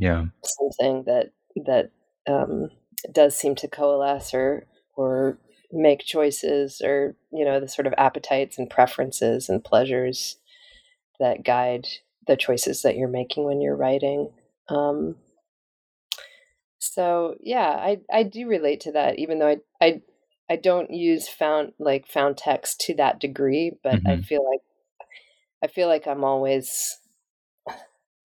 [0.00, 1.32] yeah something that
[1.66, 1.90] that
[2.26, 2.70] um,
[3.12, 5.38] does seem to coalesce or or
[5.72, 10.36] make choices or you know the sort of appetites and preferences and pleasures
[11.20, 11.86] that guide
[12.26, 14.30] the choices that you're making when you're writing
[14.68, 15.16] um,
[16.80, 20.00] so yeah i i do relate to that even though i i
[20.50, 24.08] i don't use found like found text to that degree but mm-hmm.
[24.08, 24.60] i feel like
[25.62, 26.98] i feel like i'm always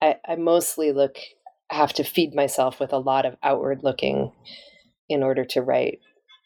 [0.02, 1.18] i i mostly look
[1.70, 4.32] have to feed myself with a lot of outward looking
[5.10, 6.00] in order to write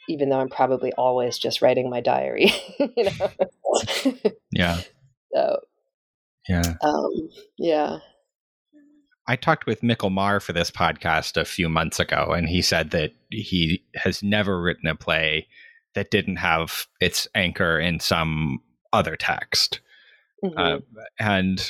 [0.07, 4.13] even though i'm probably always just writing my diary you know?
[4.51, 4.81] Yeah.
[5.31, 5.59] So
[6.47, 6.73] yeah.
[6.81, 7.99] um yeah
[9.29, 12.89] I talked with Mikkel Marr for this podcast a few months ago, and he said
[12.89, 15.47] that he has never written a play
[15.93, 18.57] that didn't have its anchor in some
[18.91, 19.81] other text.
[20.43, 20.57] Mm-hmm.
[20.57, 21.69] Uh, and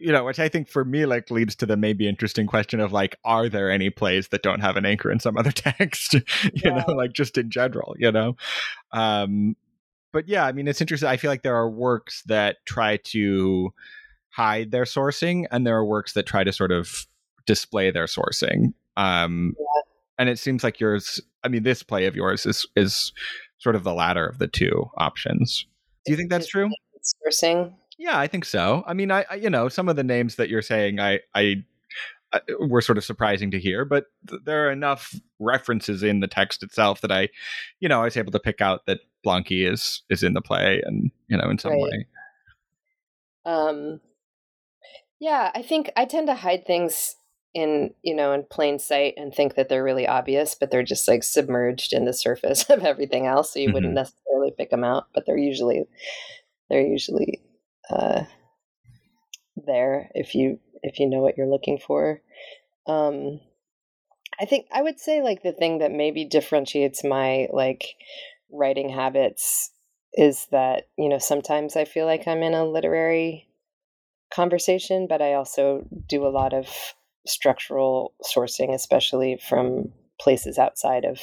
[0.00, 2.90] you know, which I think for me like leads to the maybe interesting question of
[2.90, 6.14] like, are there any plays that don't have an anchor in some other text?
[6.14, 6.22] you
[6.56, 6.82] yeah.
[6.88, 8.34] know, like just in general, you know.
[8.90, 9.54] Um,
[10.12, 11.08] but yeah, I mean, it's interesting.
[11.08, 13.72] I feel like there are works that try to
[14.30, 17.06] hide their sourcing, and there are works that try to sort of
[17.46, 18.72] display their sourcing.
[18.96, 19.82] Um, yeah.
[20.18, 21.20] And it seems like yours.
[21.42, 23.12] I mean, this play of yours is is
[23.58, 25.66] sort of the latter of the two options.
[26.04, 26.70] Do you think that's true?
[27.26, 27.74] Sourcing.
[27.98, 28.82] Yeah, I think so.
[28.86, 31.64] I mean, I, I you know some of the names that you're saying, I I
[32.60, 36.62] were sort of surprising to hear, but th- there are enough references in the text
[36.62, 37.28] itself that I,
[37.80, 40.82] you know, I was able to pick out that Blanqui is is in the play,
[40.84, 41.80] and you know, in some right.
[41.80, 42.06] way.
[43.46, 44.00] Um,
[45.20, 47.14] yeah, I think I tend to hide things
[47.52, 51.08] in you know in plain sight and think that they're really obvious but they're just
[51.08, 53.74] like submerged in the surface of everything else so you mm-hmm.
[53.74, 55.84] wouldn't necessarily pick them out but they're usually
[56.68, 57.40] they're usually
[57.90, 58.22] uh
[59.66, 62.20] there if you if you know what you're looking for
[62.86, 63.40] um
[64.40, 67.84] i think i would say like the thing that maybe differentiates my like
[68.52, 69.72] writing habits
[70.12, 73.49] is that you know sometimes i feel like i'm in a literary
[74.30, 76.68] conversation, but I also do a lot of
[77.26, 81.20] structural sourcing, especially from places outside of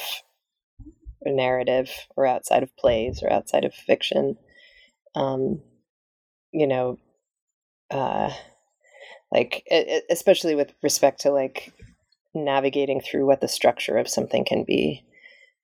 [1.24, 4.36] a narrative or outside of plays or outside of fiction.
[5.14, 5.62] Um,
[6.52, 6.98] you know,
[7.90, 8.30] uh,
[9.32, 9.66] like
[10.10, 11.72] especially with respect to like
[12.34, 15.04] navigating through what the structure of something can be.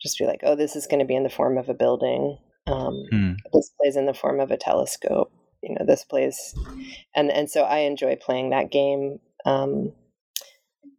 [0.03, 2.37] Just be like, oh, this is going to be in the form of a building.
[2.67, 3.37] Um, mm.
[3.53, 5.33] This plays in the form of a telescope
[5.65, 6.55] you know this plays
[7.15, 9.93] and and so i enjoy playing that game um,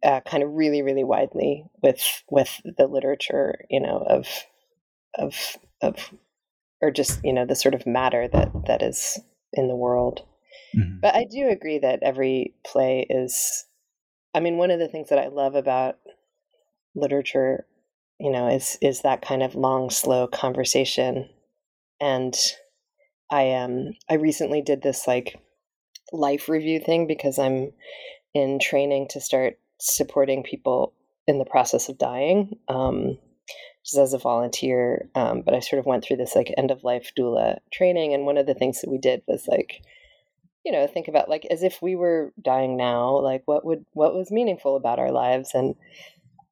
[0.04, 4.26] uh, kind of really really widely with with the literature you know of
[5.14, 6.12] of of
[6.80, 9.18] or just you know the sort of matter that that is
[9.52, 10.22] in the world
[10.76, 10.98] mm-hmm.
[11.00, 13.64] but i do agree that every play is
[14.34, 15.96] i mean one of the things that i love about
[16.94, 17.66] literature
[18.18, 21.28] you know is is that kind of long slow conversation
[22.00, 22.34] and
[23.30, 25.38] I um I recently did this like
[26.12, 27.72] life review thing because I'm
[28.34, 30.92] in training to start supporting people
[31.26, 32.58] in the process of dying.
[32.68, 33.18] Um,
[33.84, 36.82] just as a volunteer, um, but I sort of went through this like end of
[36.82, 39.80] life doula training, and one of the things that we did was like,
[40.64, 44.12] you know, think about like as if we were dying now, like what would what
[44.12, 45.76] was meaningful about our lives, and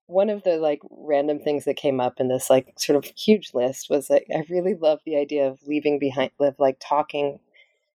[0.07, 3.53] one of the like random things that came up in this like sort of huge
[3.55, 7.39] list was like I really love the idea of leaving behind live like talking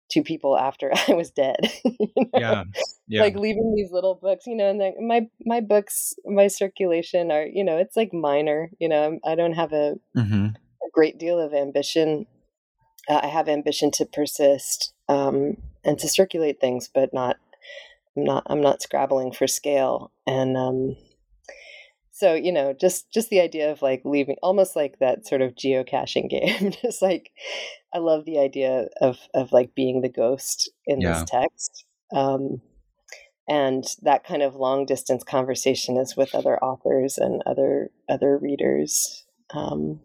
[0.09, 1.71] to people after I was dead.
[1.85, 2.29] you know?
[2.33, 2.63] yeah,
[3.07, 3.21] yeah.
[3.21, 7.45] Like leaving these little books, you know, and then my my books, my circulation are,
[7.45, 8.69] you know, it's like minor.
[8.79, 10.45] You know, I don't have a, mm-hmm.
[10.45, 12.25] a great deal of ambition.
[13.07, 17.37] Uh, I have ambition to persist um, and to circulate things, but not.
[18.17, 18.43] I'm not.
[18.47, 20.95] I'm not scrabbling for scale, and um,
[22.19, 25.55] so you know just just the idea of like leaving almost like that sort of
[25.55, 27.31] geocaching game just like
[27.93, 31.13] i love the idea of of like being the ghost in yeah.
[31.13, 32.61] this text um
[33.47, 39.25] and that kind of long distance conversation is with other authors and other other readers
[39.53, 40.01] um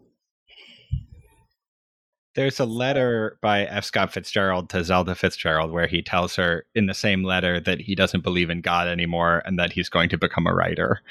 [2.35, 3.85] there's a letter by F.
[3.85, 7.95] Scott Fitzgerald to Zelda Fitzgerald where he tells her in the same letter that he
[7.95, 11.01] doesn't believe in God anymore and that he's going to become a writer.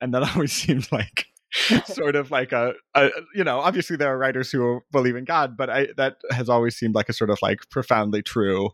[0.00, 1.26] And that always seems like
[1.84, 5.54] sort of like a, a, you know obviously there are writers who believe in god
[5.54, 8.70] but i that has always seemed like a sort of like profoundly true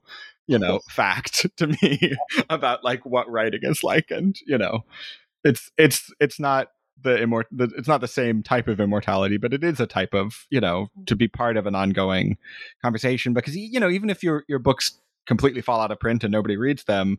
[0.46, 2.14] you know fact to me
[2.48, 4.84] about like what writing is like and you know
[5.42, 6.68] it's it's it's not
[7.02, 10.14] the immort the, it's not the same type of immortality but it is a type
[10.14, 12.36] of you know to be part of an ongoing
[12.82, 16.32] conversation because you know even if your your books completely fall out of print and
[16.32, 17.18] nobody reads them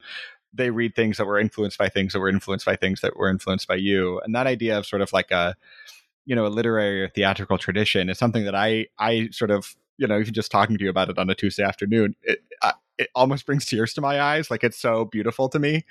[0.54, 3.30] they read things that were influenced by things that were influenced by things that were
[3.30, 4.20] influenced by you.
[4.22, 5.56] And that idea of sort of like a
[6.26, 10.06] you know a literary or theatrical tradition is something that i i sort of you
[10.06, 13.10] know even just talking to you about it on a tuesday afternoon it uh, it
[13.16, 14.52] almost brings tears to my eyes.
[14.52, 15.86] Like it's so beautiful to me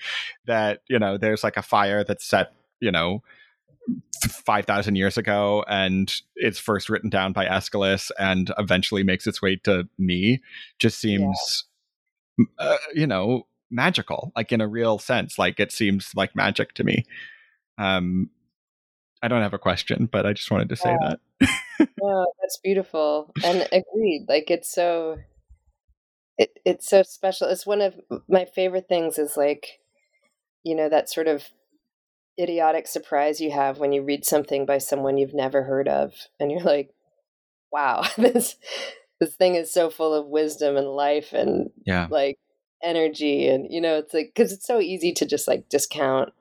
[0.44, 3.22] that you know there's like a fire that's set you know
[4.26, 9.56] 5,000 years ago and it's first written down by Aeschylus and eventually makes its way
[9.64, 10.40] to me
[10.78, 11.64] just seems,
[12.38, 12.44] yeah.
[12.58, 15.38] uh, you know, magical, like in a real sense.
[15.38, 17.04] Like it seems like magic to me.
[17.78, 18.30] Um,
[19.22, 21.14] I don't have a question, but I just wanted to say yeah.
[21.40, 21.88] that.
[22.00, 24.26] no, that's beautiful and agreed.
[24.28, 25.18] Like it's so,
[26.36, 27.48] it, it's so special.
[27.48, 27.94] It's one of
[28.28, 29.80] my favorite things is like,
[30.64, 31.44] you know, that sort of
[32.38, 36.50] idiotic surprise you have when you read something by someone you've never heard of and
[36.50, 36.90] you're like
[37.72, 38.56] wow this
[39.20, 42.38] this thing is so full of wisdom and life and yeah like
[42.82, 46.32] energy and you know it's like because it's so easy to just like discount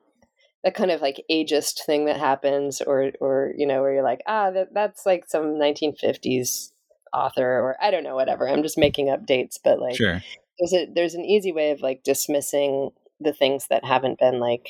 [0.64, 4.22] that kind of like ageist thing that happens or or you know where you're like
[4.26, 6.70] ah that, that's like some 1950s
[7.12, 10.22] author or i don't know whatever i'm just making up dates but like sure.
[10.58, 12.90] there's a there's an easy way of like dismissing
[13.20, 14.68] the things that haven't been like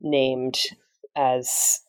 [0.00, 0.58] named
[1.16, 1.80] as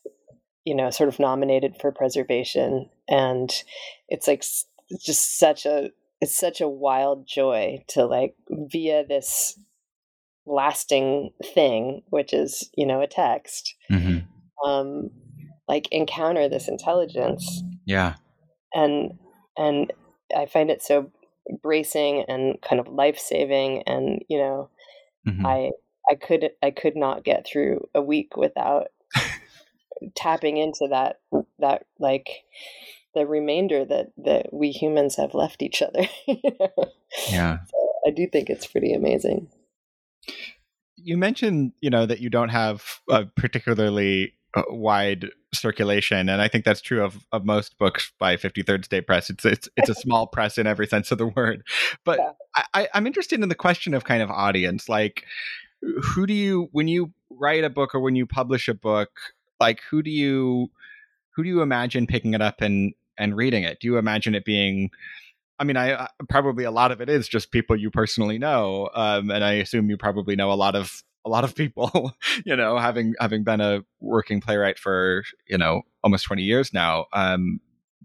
[0.65, 3.63] you know sort of nominated for preservation and
[4.09, 5.89] it's like it's just such a
[6.21, 9.59] it's such a wild joy to like via this
[10.45, 14.19] lasting thing which is you know a text mm-hmm.
[14.69, 15.09] um
[15.67, 18.15] like encounter this intelligence yeah
[18.73, 19.17] and
[19.57, 19.91] and
[20.35, 21.11] i find it so
[21.61, 24.69] bracing and kind of life-saving and you know
[25.27, 25.45] mm-hmm.
[25.45, 25.71] i
[26.09, 28.87] I could I could not get through a week without
[30.15, 31.19] tapping into that
[31.59, 32.43] that like
[33.13, 36.07] the remainder that that we humans have left each other.
[37.29, 37.59] Yeah.
[37.69, 39.47] So I do think it's pretty amazing.
[40.97, 46.47] You mentioned, you know, that you don't have a particularly uh, wide circulation, and I
[46.47, 49.29] think that's true of, of most books by 53rd State Press.
[49.29, 51.63] It's it's it's a small press in every sense of the word.
[52.03, 52.63] But yeah.
[52.73, 54.89] I, I'm interested in the question of kind of audience.
[54.89, 55.23] Like,
[55.81, 59.09] who do you when you write a book or when you publish a book
[59.59, 60.69] like who do you
[61.35, 63.79] who do you imagine picking it up and and reading it?
[63.79, 64.91] Do you imagine it being
[65.59, 68.89] i mean i, I probably a lot of it is just people you personally know
[68.93, 72.13] um, and i assume you probably know a lot of a lot of people
[72.45, 77.05] you know having having been a working playwright for you know almost 20 years now
[77.13, 77.59] um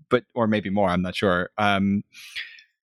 [0.08, 1.50] but or maybe more i'm not sure.
[1.58, 2.04] Um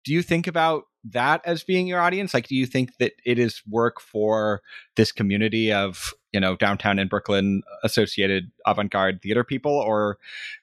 [0.04, 2.32] do you think about that as being your audience?
[2.32, 4.62] Like, do you think that it is work for
[4.96, 9.72] this community of, you know, downtown in Brooklyn associated avant garde theater people?
[9.72, 10.18] Or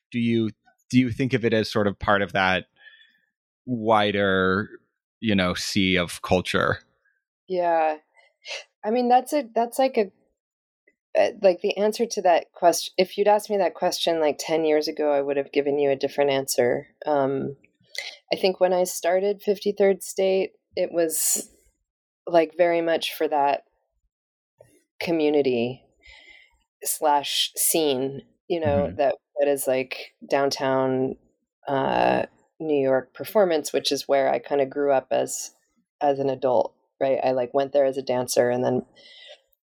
[0.10, 0.50] do you,
[0.89, 2.66] do you think of it as sort of part of that
[3.66, 4.70] wider,
[5.20, 6.80] you know, sea of culture?
[7.48, 7.98] Yeah.
[8.84, 10.12] I mean, that's a, that's like a,
[11.20, 14.64] uh, like the answer to that question if you'd asked me that question like 10
[14.64, 17.58] years ago i would have given you a different answer um,
[18.34, 21.49] I think when I started 53rd State, it was
[22.27, 23.63] like very much for that
[25.01, 25.84] community
[26.84, 28.95] slash scene, you know, mm-hmm.
[28.97, 31.15] that that is like downtown
[31.67, 32.23] uh,
[32.59, 35.51] New York performance, which is where I kind of grew up as
[36.01, 37.19] as an adult, right?
[37.23, 38.86] I like went there as a dancer and then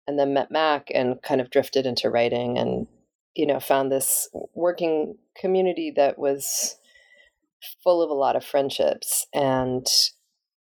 [0.07, 2.87] and then met Mac and kind of drifted into writing and
[3.35, 6.77] you know found this working community that was
[7.83, 9.87] full of a lot of friendships and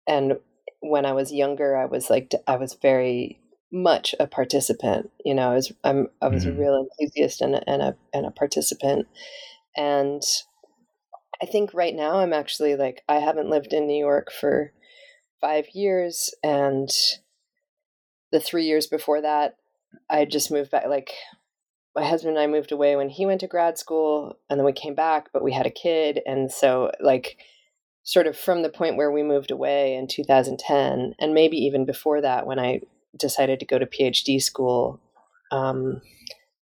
[0.08, 0.38] and
[0.80, 3.40] when I was younger, I was like I was very
[3.72, 5.12] much a participant.
[5.24, 6.58] You know, I was I'm I was mm-hmm.
[6.58, 9.08] a real enthusiast and a, and a and a participant.
[9.76, 10.22] And
[11.42, 14.72] I think right now I'm actually like I haven't lived in New York for
[15.42, 16.90] five years, and
[18.32, 19.56] the three years before that,
[20.10, 20.88] I just moved back.
[20.88, 21.12] Like
[21.98, 24.72] my husband and I moved away when he went to grad school and then we
[24.72, 26.22] came back, but we had a kid.
[26.28, 27.38] And so, like,
[28.04, 32.22] sort of from the point where we moved away in 2010, and maybe even before
[32.22, 32.82] that, when I
[33.18, 35.00] decided to go to PhD school
[35.52, 36.02] um,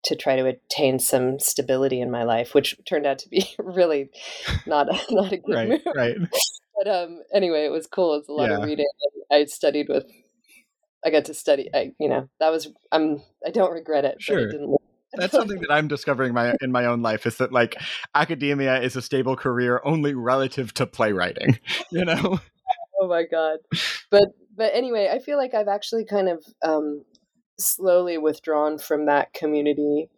[0.05, 4.11] to try to attain some stability in my life, which turned out to be really
[4.69, 5.83] not a, not a good right, move.
[5.97, 6.17] Right.
[6.79, 8.15] But um, anyway, it was cool.
[8.15, 8.59] It was a lot yeah.
[8.59, 8.87] of reading.
[9.33, 10.05] I studied with
[11.05, 11.69] I got to study.
[11.75, 12.69] I, you know, that was.
[12.91, 13.23] I'm.
[13.47, 14.23] I don't regret it.
[14.23, 14.49] Sure.
[14.49, 14.59] It
[15.17, 17.77] that's something that I'm discovering my in my own life is that like
[18.15, 21.59] academia is a stable career only relative to playwriting.
[21.91, 22.41] You know.
[23.01, 23.59] oh my god,
[24.11, 27.05] but but anyway, I feel like I've actually kind of um,
[27.59, 30.09] slowly withdrawn from that community.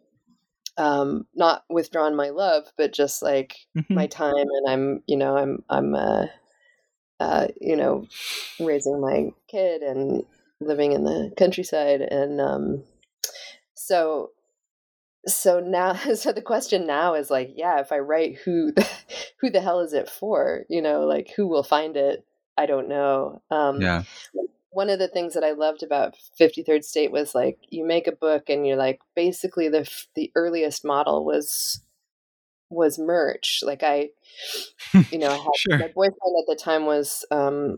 [0.77, 3.93] Um, not withdrawn my love, but just like mm-hmm.
[3.93, 6.25] my time, and I'm you know I'm I'm uh,
[7.19, 8.07] uh, you know
[8.59, 10.23] raising my kid and
[10.59, 12.83] living in the countryside, and um,
[13.75, 14.31] so
[15.27, 18.87] so now so the question now is like yeah if i write who the,
[19.41, 22.25] who the hell is it for you know like who will find it?
[22.59, 23.41] I don't know.
[23.51, 24.03] Um yeah.
[24.71, 28.11] one of the things that i loved about 53rd state was like you make a
[28.11, 31.81] book and you're like basically the the earliest model was
[32.69, 34.09] was merch like i
[35.11, 35.77] you know i had Sure.
[35.79, 37.77] my boyfriend at the time was um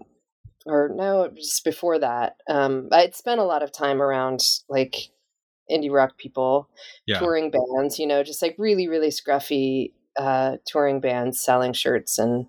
[0.66, 2.38] or no just before that.
[2.47, 5.10] Um i'd spent a lot of time around like
[5.72, 6.70] indie rock people
[7.05, 7.20] Yeah.
[7.20, 12.47] touring bands, you know, just like really, really scruffy uh, touring bands selling shirts and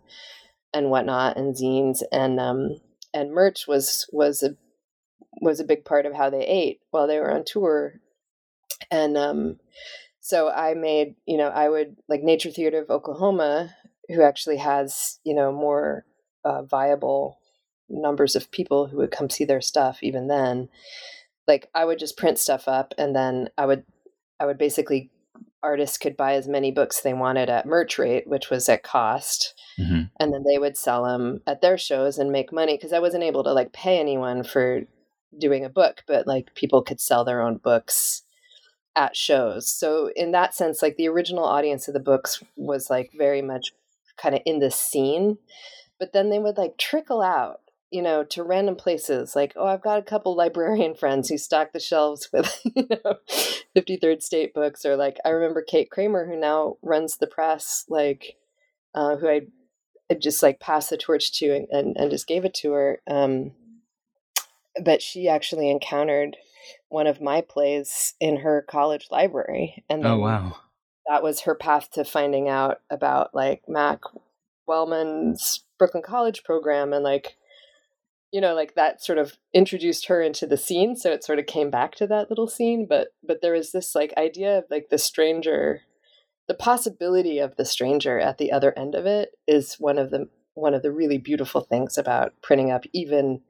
[0.73, 2.81] and whatnot and zines and um
[3.13, 4.57] and merch was was a
[5.41, 8.01] was a big part of how they ate while they were on tour.
[8.91, 9.59] And um
[10.21, 13.75] so I made, you know, I would like Nature Theater of Oklahoma,
[14.09, 16.05] who actually has, you know, more
[16.45, 17.39] uh, viable
[17.89, 20.69] numbers of people who would come see their stuff even then
[21.49, 23.85] like I would just print stuff up and then I would
[24.39, 25.11] I would basically
[25.63, 29.55] artists could buy as many books they wanted at merch rate, which was at cost,
[29.79, 30.11] Mhm.
[30.19, 33.25] and then they would sell them at their shows and make money because I wasn't
[33.25, 34.83] able to like pay anyone for
[35.39, 38.23] doing a book, but like people could sell their own books
[38.97, 39.69] at shows.
[39.69, 43.73] So in that sense, like the original audience of the books was like very much
[44.17, 45.39] kind of in the scene,
[45.99, 47.60] but then they would like trickle out
[47.91, 49.35] you know, to random places.
[49.35, 53.17] Like, oh, I've got a couple librarian friends who stock the shelves with, you know,
[53.77, 54.85] 53rd State books.
[54.85, 58.37] Or like, I remember Kate Kramer, who now runs the press, like,
[58.95, 59.41] uh, who I,
[60.11, 63.01] I just like passed the torch to and, and, and just gave it to her.
[63.09, 63.53] Um,
[64.83, 66.37] but she actually encountered
[66.89, 69.85] one of my plays in her college library.
[69.89, 70.57] And Oh wow.
[71.09, 74.01] that was her path to finding out about like Mac
[74.69, 77.37] Wellman's Brooklyn College program and like
[78.33, 81.47] you know like that sort of introduced her into the scene so it sort of
[81.47, 84.87] came back to that little scene but but there was this like idea of like
[84.91, 85.81] the stranger
[86.49, 90.29] the possibility of the stranger at the other end of it is one of the
[90.55, 93.41] one of the really beautiful things about printing up even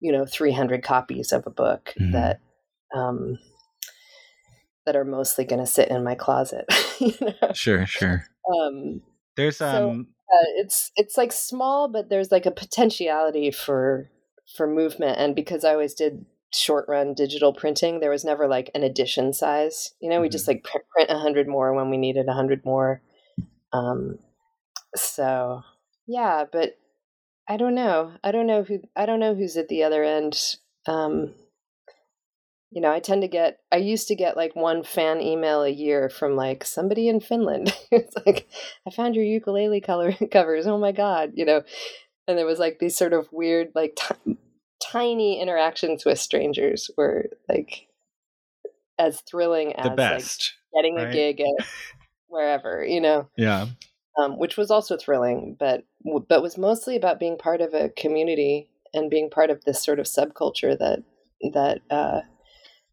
[0.00, 2.12] you know 300 copies of a book Mhm.
[2.12, 2.40] that
[2.94, 3.38] um
[4.86, 6.64] that are mostly going to sit in my closet
[6.98, 7.52] you know?
[7.54, 8.24] Sure, sure.
[8.50, 9.00] um
[9.36, 14.10] There's So- um uh, it's it's like small but there's like a potentiality for
[14.56, 18.70] for movement and because i always did short run digital printing there was never like
[18.74, 19.94] an edition size.
[20.00, 23.02] You know we just like pr- print 100 more when we needed 100 more.
[23.72, 24.18] Um
[24.96, 25.62] so
[26.06, 26.78] yeah but
[27.48, 28.12] i don't know.
[28.24, 30.38] I don't know who i don't know who's at the other end.
[30.86, 31.34] Um
[32.70, 35.70] you know i tend to get i used to get like one fan email a
[35.70, 37.74] year from like somebody in finland.
[37.90, 38.48] It's like
[38.86, 40.66] i found your ukulele color covers.
[40.66, 41.62] Oh my god you know
[42.28, 44.36] and there was like these sort of weird like ti-
[44.80, 47.88] tiny interactions with strangers were like
[48.98, 50.54] as thrilling as the like best.
[50.74, 51.66] getting a gig at
[52.28, 53.66] wherever you know yeah.
[54.20, 55.84] um, which was also thrilling, but
[56.28, 59.98] but was mostly about being part of a community and being part of this sort
[59.98, 61.00] of subculture that
[61.54, 62.20] that uh,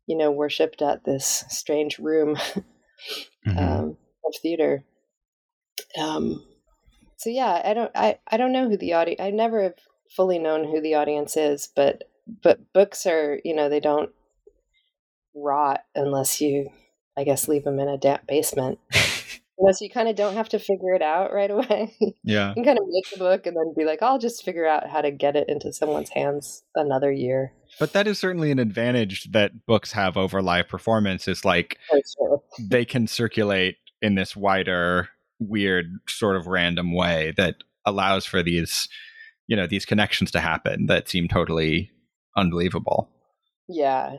[0.07, 2.37] you know worshipped at this strange room
[3.47, 3.57] Mhm.
[3.59, 4.83] um, of theater.
[5.99, 6.43] Um,
[7.17, 9.21] so yeah, I don't I, I don't know who the audience.
[9.21, 9.75] I never have
[10.15, 12.03] fully known who the audience is, but
[12.43, 14.11] but books are you know they don't
[15.35, 16.69] rot unless you
[17.17, 18.79] I guess leave them in a damp basement.
[19.57, 21.95] Unless you kind of don't have to figure it out right away.
[22.23, 22.49] Yeah.
[22.49, 24.89] you can kind of make the book and then be like, I'll just figure out
[24.89, 27.53] how to get it into someone's hands another year.
[27.79, 32.01] But that is certainly an advantage that books have over live performance is like oh,
[32.17, 32.43] sure.
[32.59, 35.09] they can circulate in this wider,
[35.39, 37.55] weird, sort of random way that
[37.85, 38.87] allows for these,
[39.47, 41.91] you know, these connections to happen that seem totally
[42.35, 43.09] unbelievable.
[43.67, 44.17] Yeah.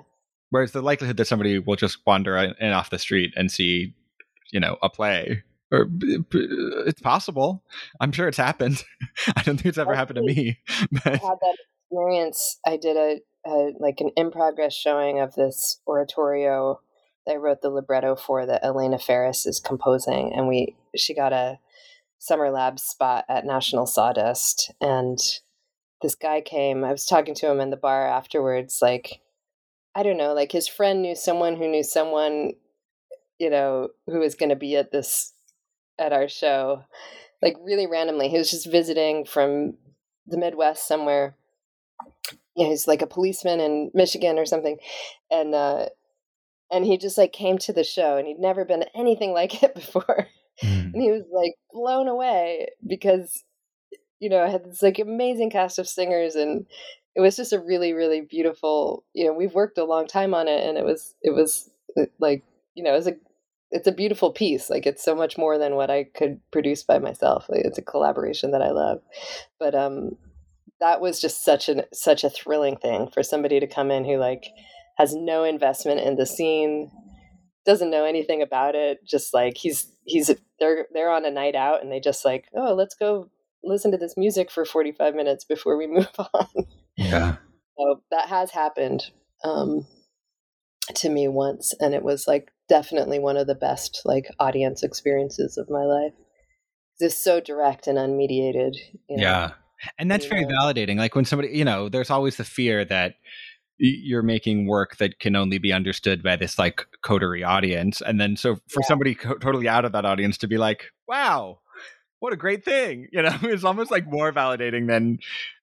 [0.50, 3.94] Whereas the likelihood that somebody will just wander in off the street and see,
[4.52, 5.42] you know, a play,
[5.72, 5.88] or
[6.86, 7.64] it's possible.
[8.00, 8.84] I'm sure it's happened.
[9.36, 10.58] I don't think it's ever happened to me.
[10.92, 11.56] But I had that
[11.90, 12.58] experience.
[12.64, 16.80] I did a, a like an in progress showing of this oratorio
[17.28, 21.58] I wrote the libretto for that Elena Ferris is composing, and we she got a
[22.18, 25.18] summer lab spot at National Sawdust, and
[26.02, 26.84] this guy came.
[26.84, 29.20] I was talking to him in the bar afterwards, like
[29.94, 32.52] I don't know, like his friend knew someone who knew someone,
[33.38, 35.32] you know, who was going to be at this
[35.98, 36.82] at our show,
[37.42, 38.28] like really randomly.
[38.28, 39.78] He was just visiting from
[40.26, 41.36] the Midwest somewhere.
[42.56, 44.78] Know, he's like a policeman in Michigan or something,
[45.30, 45.86] and uh,
[46.70, 49.74] and he just like came to the show, and he'd never been anything like it
[49.74, 50.28] before,
[50.64, 50.94] Mm.
[50.94, 53.44] and he was like blown away because
[54.20, 56.66] you know I had this like amazing cast of singers and
[57.14, 60.48] it was just a really really beautiful you know we've worked a long time on
[60.48, 62.42] it and it was it was uh, like
[62.74, 63.16] you know it's a
[63.70, 66.98] it's a beautiful piece like it's so much more than what i could produce by
[66.98, 69.00] myself like, it's a collaboration that i love
[69.58, 70.16] but um
[70.80, 74.16] that was just such an such a thrilling thing for somebody to come in who
[74.16, 74.46] like
[74.96, 76.90] has no investment in the scene
[77.66, 80.30] doesn't know anything about it just like he's he's
[80.60, 83.28] they're they're on a night out and they just like oh let's go
[83.64, 86.48] listen to this music for 45 minutes before we move on.
[86.96, 87.36] Yeah.
[87.76, 89.10] So that has happened
[89.44, 89.86] um
[90.94, 95.58] to me once and it was like definitely one of the best like audience experiences
[95.58, 96.12] of my life.
[97.00, 98.76] It's so direct and unmediated
[99.08, 99.22] you know?
[99.22, 99.50] yeah.
[99.98, 103.16] And that's very validating like when somebody you know there's always the fear that
[103.78, 108.36] you're making work that can only be understood by this like coterie audience and then
[108.36, 108.86] so for yeah.
[108.86, 111.58] somebody co- totally out of that audience to be like wow
[112.20, 115.18] what a great thing you know it's almost like more validating than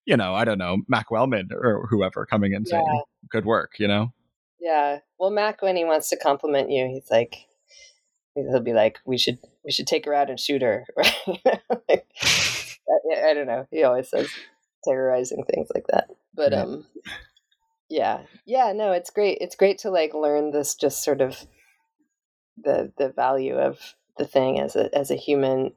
[0.06, 3.02] you know i don't know mac wellman or whoever coming and saying yeah.
[3.30, 4.14] good work you know
[4.60, 7.48] yeah well mac when he wants to compliment you he's like
[8.36, 10.86] he'll be like we should we should take her out and shoot her
[11.90, 14.30] like, I, I don't know he always says
[14.84, 16.62] terrorizing things like that but yeah.
[16.62, 16.86] um
[17.94, 18.22] yeah.
[18.46, 21.46] Yeah no it's great it's great to like learn this just sort of
[22.62, 23.80] the the value of
[24.18, 25.72] the thing as a as a human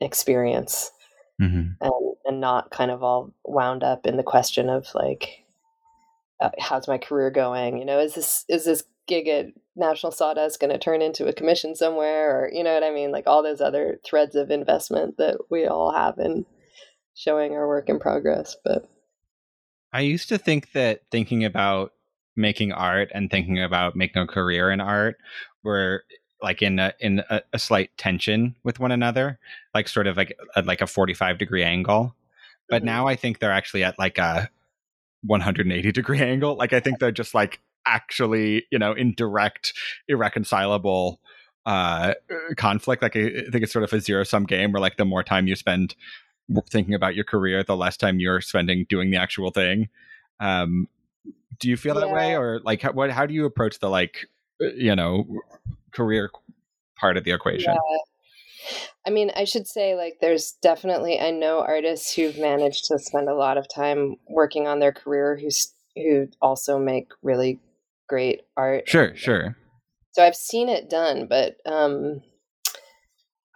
[0.00, 0.90] experience
[1.40, 1.72] mm-hmm.
[1.80, 5.44] and and not kind of all wound up in the question of like
[6.40, 7.78] uh, how's my career going?
[7.78, 9.46] You know is this is this gig at
[9.76, 13.12] national sawdust going to turn into a commission somewhere or you know what i mean?
[13.12, 16.44] Like all those other threads of investment that we all have in
[17.14, 18.86] showing our work in progress but
[19.92, 21.92] I used to think that thinking about
[22.36, 25.16] making art and thinking about making a career in art
[25.62, 26.04] were
[26.42, 29.38] like in a, in a, a slight tension with one another,
[29.74, 32.14] like sort of like at like a 45 degree angle.
[32.68, 32.86] But mm-hmm.
[32.86, 34.50] now I think they're actually at like a
[35.24, 36.56] 180 degree angle.
[36.56, 39.72] Like I think they're just like actually, you know, in direct,
[40.08, 41.20] irreconcilable
[41.64, 42.14] uh
[42.56, 43.02] conflict.
[43.02, 45.48] Like I think it's sort of a zero sum game where like the more time
[45.48, 45.96] you spend
[46.70, 49.88] thinking about your career the less time you're spending doing the actual thing
[50.40, 50.88] um
[51.58, 52.00] do you feel yeah.
[52.02, 54.26] that way or like how, what how do you approach the like
[54.62, 55.26] uh, you know
[55.92, 56.30] career
[56.96, 58.78] part of the equation yeah.
[59.06, 63.28] i mean i should say like there's definitely i know artists who've managed to spend
[63.28, 65.48] a lot of time working on their career who
[65.96, 67.58] who also make really
[68.08, 69.56] great art sure sure
[70.12, 72.22] so i've seen it done but um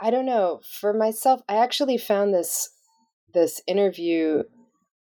[0.01, 0.61] I don't know.
[0.81, 2.71] For myself, I actually found this
[3.33, 4.43] this interview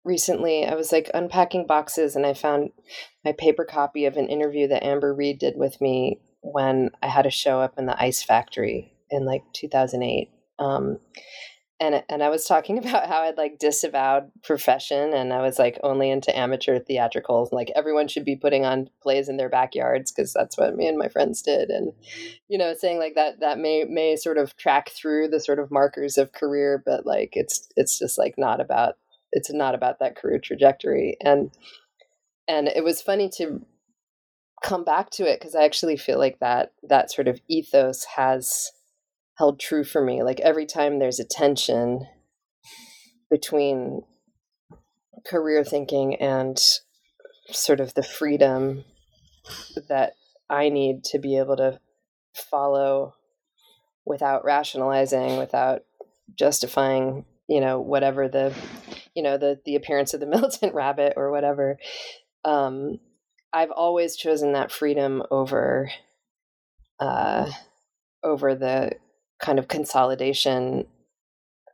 [0.03, 0.65] recently.
[0.65, 2.71] I was like unpacking boxes and I found
[3.23, 7.25] my paper copy of an interview that Amber Reed did with me when I had
[7.25, 10.29] a show up in the Ice Factory in like 2008.
[10.57, 10.99] Um,
[11.79, 15.79] and and I was talking about how I'd like disavowed profession and I was like
[15.83, 17.51] only into amateur theatricals.
[17.51, 20.97] Like everyone should be putting on plays in their backyards because that's what me and
[20.97, 21.69] my friends did.
[21.69, 21.93] And
[22.47, 25.71] you know, saying like that that may may sort of track through the sort of
[25.71, 28.95] markers of career, but like it's it's just like not about
[29.31, 31.17] it's not about that career trajectory.
[31.23, 31.51] And
[32.47, 33.61] and it was funny to
[34.61, 38.71] come back to it because I actually feel like that that sort of ethos has
[39.39, 40.21] held true for me.
[40.21, 42.05] Like every time there's a tension
[43.31, 44.01] between
[45.25, 46.59] career thinking and
[47.49, 48.83] sort of the freedom
[49.87, 50.13] that
[50.49, 51.79] I need to be able to
[52.35, 53.15] follow
[54.05, 55.83] without rationalizing, without
[56.37, 58.53] justifying, you know, whatever the,
[59.15, 61.77] you know, the the appearance of the militant rabbit or whatever.
[62.43, 62.99] Um,
[63.53, 65.91] I've always chosen that freedom over,
[66.99, 67.49] uh,
[68.21, 68.91] over the
[69.39, 70.85] kind of consolidation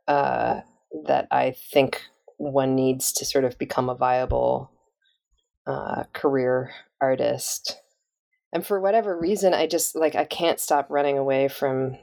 [0.08, 0.60] uh,
[1.06, 2.02] that I think
[2.38, 4.70] one needs to sort of become a viable
[5.66, 7.80] uh, career artist.
[8.52, 11.98] And for whatever reason, I just like I can't stop running away from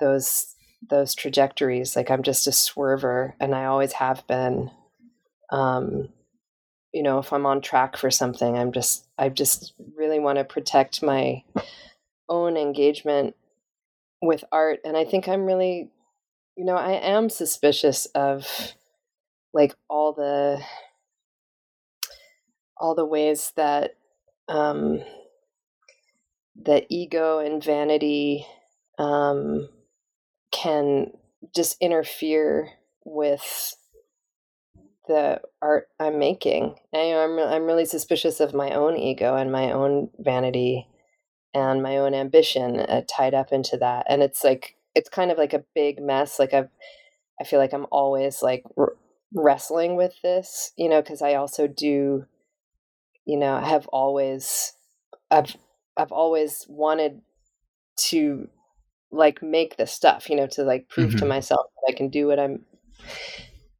[0.00, 0.54] those
[0.90, 1.96] those trajectories.
[1.96, 4.70] Like I'm just a swerver, and I always have been.
[5.50, 6.08] Um,
[6.92, 10.44] you know, if I'm on track for something, I'm just I just really want to
[10.44, 11.42] protect my
[12.28, 13.34] own engagement
[14.22, 15.90] with art and i think i'm really
[16.56, 18.72] you know i am suspicious of
[19.52, 20.62] like all the
[22.76, 23.96] all the ways that
[24.48, 25.00] um
[26.64, 28.46] that ego and vanity
[28.98, 29.68] um
[30.52, 31.10] can
[31.54, 32.70] just interfere
[33.04, 33.74] with
[35.08, 36.76] the art I'm making.
[36.94, 40.86] I, I'm I'm really suspicious of my own ego and my own vanity
[41.54, 45.38] and my own ambition uh, tied up into that and it's like it's kind of
[45.38, 46.70] like a big mess like i've
[47.40, 48.94] i feel like i'm always like r-
[49.34, 52.26] wrestling with this, you know, because I also do,
[53.24, 54.72] you know, have always,
[55.30, 55.56] I've,
[55.96, 57.20] I've always wanted
[58.08, 58.48] to
[59.10, 61.18] like make the stuff, you know, to like prove mm-hmm.
[61.18, 62.64] to myself that I can do what I'm,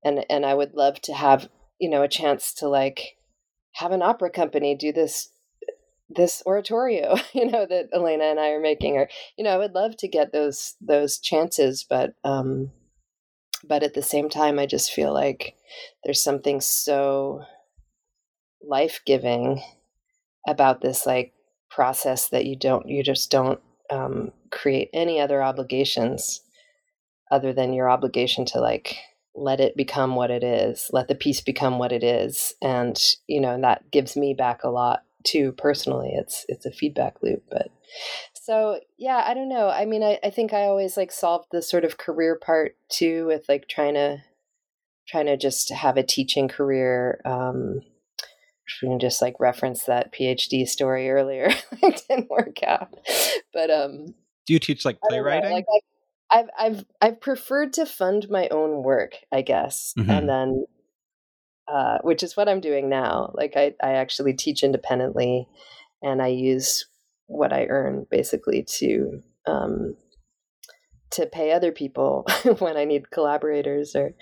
[0.05, 1.49] and and I would love to have,
[1.81, 3.17] you know, a chance to like
[3.75, 5.31] have an opera company do this
[6.15, 9.75] this oratorio you know that elena and i are making or you know i would
[9.75, 12.71] love to get those those chances but um
[13.65, 15.55] but at the same time i just feel like
[16.05, 17.43] there's something so
[18.63, 19.63] life-giving
[20.47, 21.33] about this like
[21.71, 23.61] process that you don't you just don't
[23.91, 26.43] um, create any other obligations
[27.31, 28.97] other than your obligation to like
[29.35, 33.41] let it become what it is let the piece become what it is and you
[33.41, 36.13] know and that gives me back a lot too personally.
[36.15, 37.71] It's it's a feedback loop but
[38.35, 39.69] so yeah i don't know.
[39.69, 43.27] I mean I, I think i always like solved the sort of career part too
[43.27, 44.19] with like trying to
[45.07, 47.81] trying to just have a teaching career um
[48.81, 51.51] we can just like reference that phd story earlier.
[51.83, 52.89] It didn't work out.
[53.53, 54.15] But um
[54.47, 55.53] do you teach like playwriting?
[55.53, 55.65] Like
[56.31, 60.11] I've I've I've preferred to fund my own work, I guess, mm-hmm.
[60.11, 60.65] and then
[61.69, 63.33] uh, which is what I'm doing now.
[63.35, 65.49] Like I I actually teach independently,
[66.03, 66.87] and I use
[67.27, 69.97] what I earn basically to um,
[71.13, 72.27] to pay other people
[72.59, 74.15] when I need collaborators or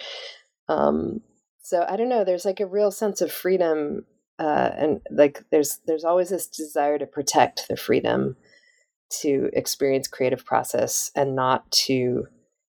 [0.69, 1.21] um,
[1.63, 2.25] so I don't know.
[2.25, 4.05] There's like a real sense of freedom,
[4.39, 8.37] uh, and like there's there's always this desire to protect the freedom
[9.21, 12.27] to experience creative process and not to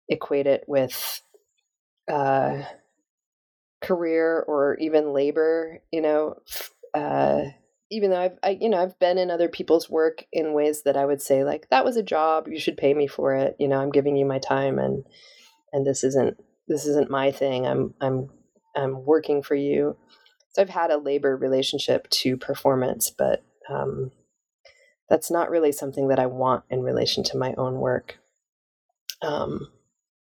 [0.09, 1.21] equate it with
[2.11, 2.63] uh,
[3.85, 6.35] career or even labor you know
[6.93, 7.43] uh,
[7.91, 10.97] even though I've I, you know I've been in other people's work in ways that
[10.97, 13.67] I would say like that was a job you should pay me for it you
[13.67, 15.03] know I'm giving you my time and
[15.71, 18.29] and this isn't this isn't my thing I'm I'm
[18.75, 19.97] I'm working for you
[20.53, 24.11] so I've had a labor relationship to performance but um,
[25.09, 28.17] that's not really something that I want in relation to my own work.
[29.21, 29.67] Um,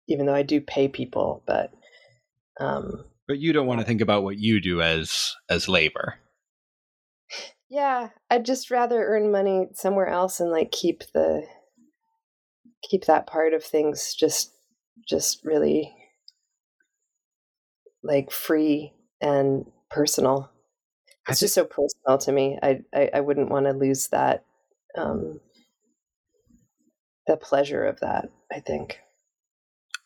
[0.08, 1.72] even though I do pay people, but
[2.60, 6.20] um, but you don't want to think about what you do as as labor.
[7.68, 11.42] Yeah, I'd just rather earn money somewhere else and like keep the
[12.88, 14.54] keep that part of things just
[15.10, 15.96] just really
[18.04, 20.52] like free and personal.
[21.28, 22.60] It's just so personal to me.
[22.62, 24.46] I I, I wouldn't want to lose that
[24.96, 25.40] um,
[27.26, 28.30] the pleasure of that.
[28.52, 29.00] I think.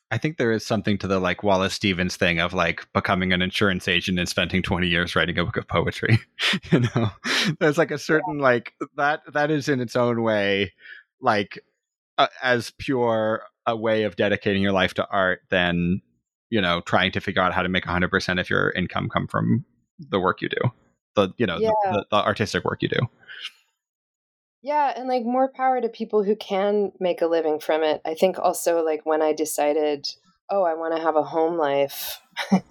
[0.09, 3.41] I think there is something to the like Wallace Stevens thing of like becoming an
[3.41, 6.19] insurance agent and spending 20 years writing a book of poetry.
[6.71, 7.09] you know,
[7.59, 10.73] there's like a certain like that that is in its own way
[11.21, 11.59] like
[12.17, 16.01] uh, as pure a way of dedicating your life to art than
[16.49, 19.65] you know trying to figure out how to make 100% of your income come from
[19.99, 20.71] the work you do
[21.15, 21.71] the you know yeah.
[21.85, 22.99] the, the, the artistic work you do
[24.61, 28.01] yeah, and like more power to people who can make a living from it.
[28.05, 30.07] I think also like when I decided,
[30.49, 32.19] oh, I want to have a home life,
[32.51, 32.61] I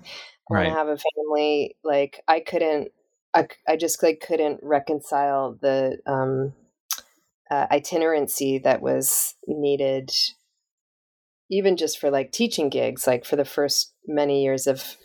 [0.51, 0.65] right.
[0.65, 2.91] want to have a family, like I couldn't
[3.37, 6.55] I, I just like couldn't reconcile the um
[7.51, 10.11] uh, itinerancy that was needed
[11.49, 14.97] even just for like teaching gigs like for the first many years of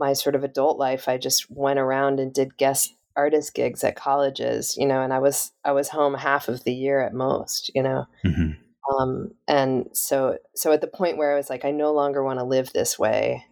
[0.00, 3.96] my sort of adult life i just went around and did guest artist gigs at
[3.96, 7.70] colleges, you know, and I was I was home half of the year at most,
[7.74, 8.06] you know.
[8.24, 8.94] Mm-hmm.
[8.94, 12.38] Um, and so so at the point where I was like, I no longer want
[12.38, 13.44] to live this way.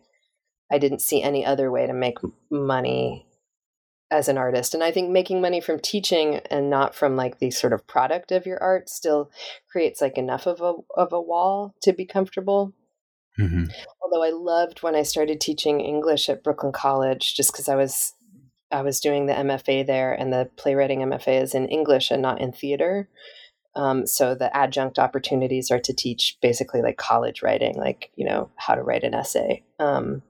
[0.70, 2.18] I didn't see any other way to make
[2.50, 3.26] money
[4.10, 4.74] as an artist.
[4.74, 8.30] And I think making money from teaching and not from like the sort of product
[8.30, 9.30] of your art still
[9.70, 12.72] creates like enough of a of a wall to be comfortable.
[13.38, 13.64] Mm-hmm.
[14.02, 18.12] Although I loved when I started teaching English at Brooklyn College, just because I was
[18.72, 22.40] I was doing the MFA there, and the playwriting MFA is in English and not
[22.40, 23.08] in theater.
[23.74, 28.50] Um, so the adjunct opportunities are to teach basically like college writing, like you know
[28.56, 29.62] how to write an essay.
[29.78, 30.22] Um,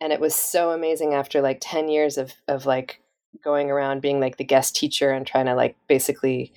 [0.00, 3.00] and it was so amazing after like ten years of of like
[3.42, 6.52] going around being like the guest teacher and trying to like basically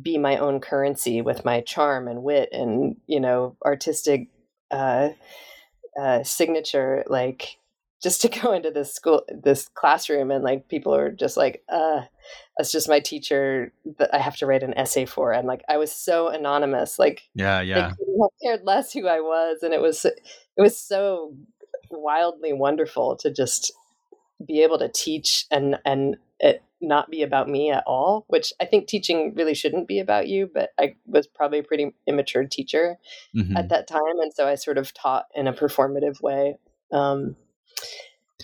[0.00, 4.28] be my own currency with my charm and wit and you know artistic
[4.70, 5.10] uh,
[6.00, 7.58] uh, signature like
[8.02, 12.02] just to go into this school this classroom and like people are just like uh
[12.56, 15.76] that's just my teacher that i have to write an essay for and like i
[15.76, 20.04] was so anonymous like yeah yeah I cared less who i was and it was
[20.04, 20.20] it
[20.58, 21.34] was so
[21.90, 23.72] wildly wonderful to just
[24.44, 28.64] be able to teach and and it not be about me at all which i
[28.64, 32.96] think teaching really shouldn't be about you but i was probably a pretty immature teacher
[33.36, 33.56] mm-hmm.
[33.56, 36.56] at that time and so i sort of taught in a performative way
[36.90, 37.36] um,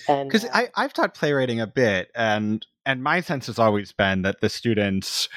[0.07, 4.23] because uh, I I've taught playwriting a bit, and and my sense has always been
[4.23, 5.29] that the students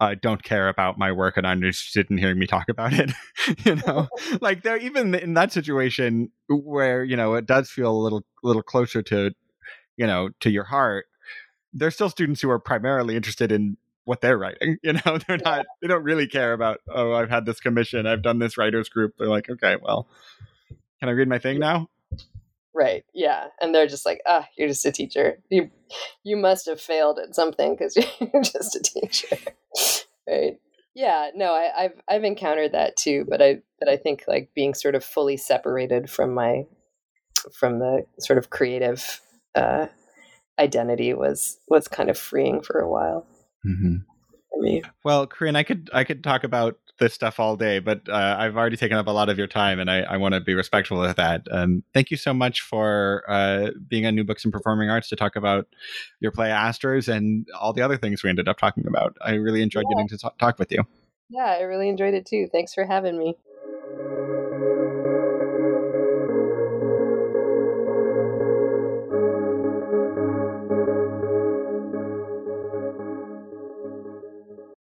[0.00, 3.10] uh, don't care about my work and are interested in hearing me talk about it.
[3.64, 4.08] you know,
[4.40, 8.62] like they're even in that situation where you know it does feel a little little
[8.62, 9.32] closer to
[9.96, 11.06] you know to your heart.
[11.72, 14.78] There's still students who are primarily interested in what they're writing.
[14.82, 18.22] You know, they're not they don't really care about oh I've had this commission, I've
[18.22, 19.14] done this writers group.
[19.18, 20.08] They're like okay, well,
[21.00, 21.88] can I read my thing now?
[22.78, 23.04] Right.
[23.12, 23.48] Yeah.
[23.60, 25.40] And they're just like, ah, you're just a teacher.
[25.50, 25.70] You
[26.22, 29.36] you must have failed at something because you're just a teacher.
[30.28, 30.60] right.
[30.94, 31.30] Yeah.
[31.34, 34.94] No, I, I've I've encountered that too, but I but I think like being sort
[34.94, 36.66] of fully separated from my
[37.52, 39.20] from the sort of creative
[39.54, 39.86] uh,
[40.58, 43.26] identity was was kind of freeing for a while
[43.66, 43.96] Mm-hmm.
[44.58, 44.82] For me.
[45.04, 48.56] Well, Karinne, I could I could talk about this stuff all day, but uh, I've
[48.56, 51.02] already taken up a lot of your time, and I, I want to be respectful
[51.02, 51.46] of that.
[51.50, 55.16] Um, thank you so much for uh, being on New Books in Performing Arts to
[55.16, 55.68] talk about
[56.18, 59.16] your play ASTRS and all the other things we ended up talking about.
[59.20, 59.94] I really enjoyed Yeah.
[59.94, 60.84] getting to t- talk with you.
[61.30, 62.48] Yeah, I really enjoyed it too.
[62.50, 63.36] Thanks for having me.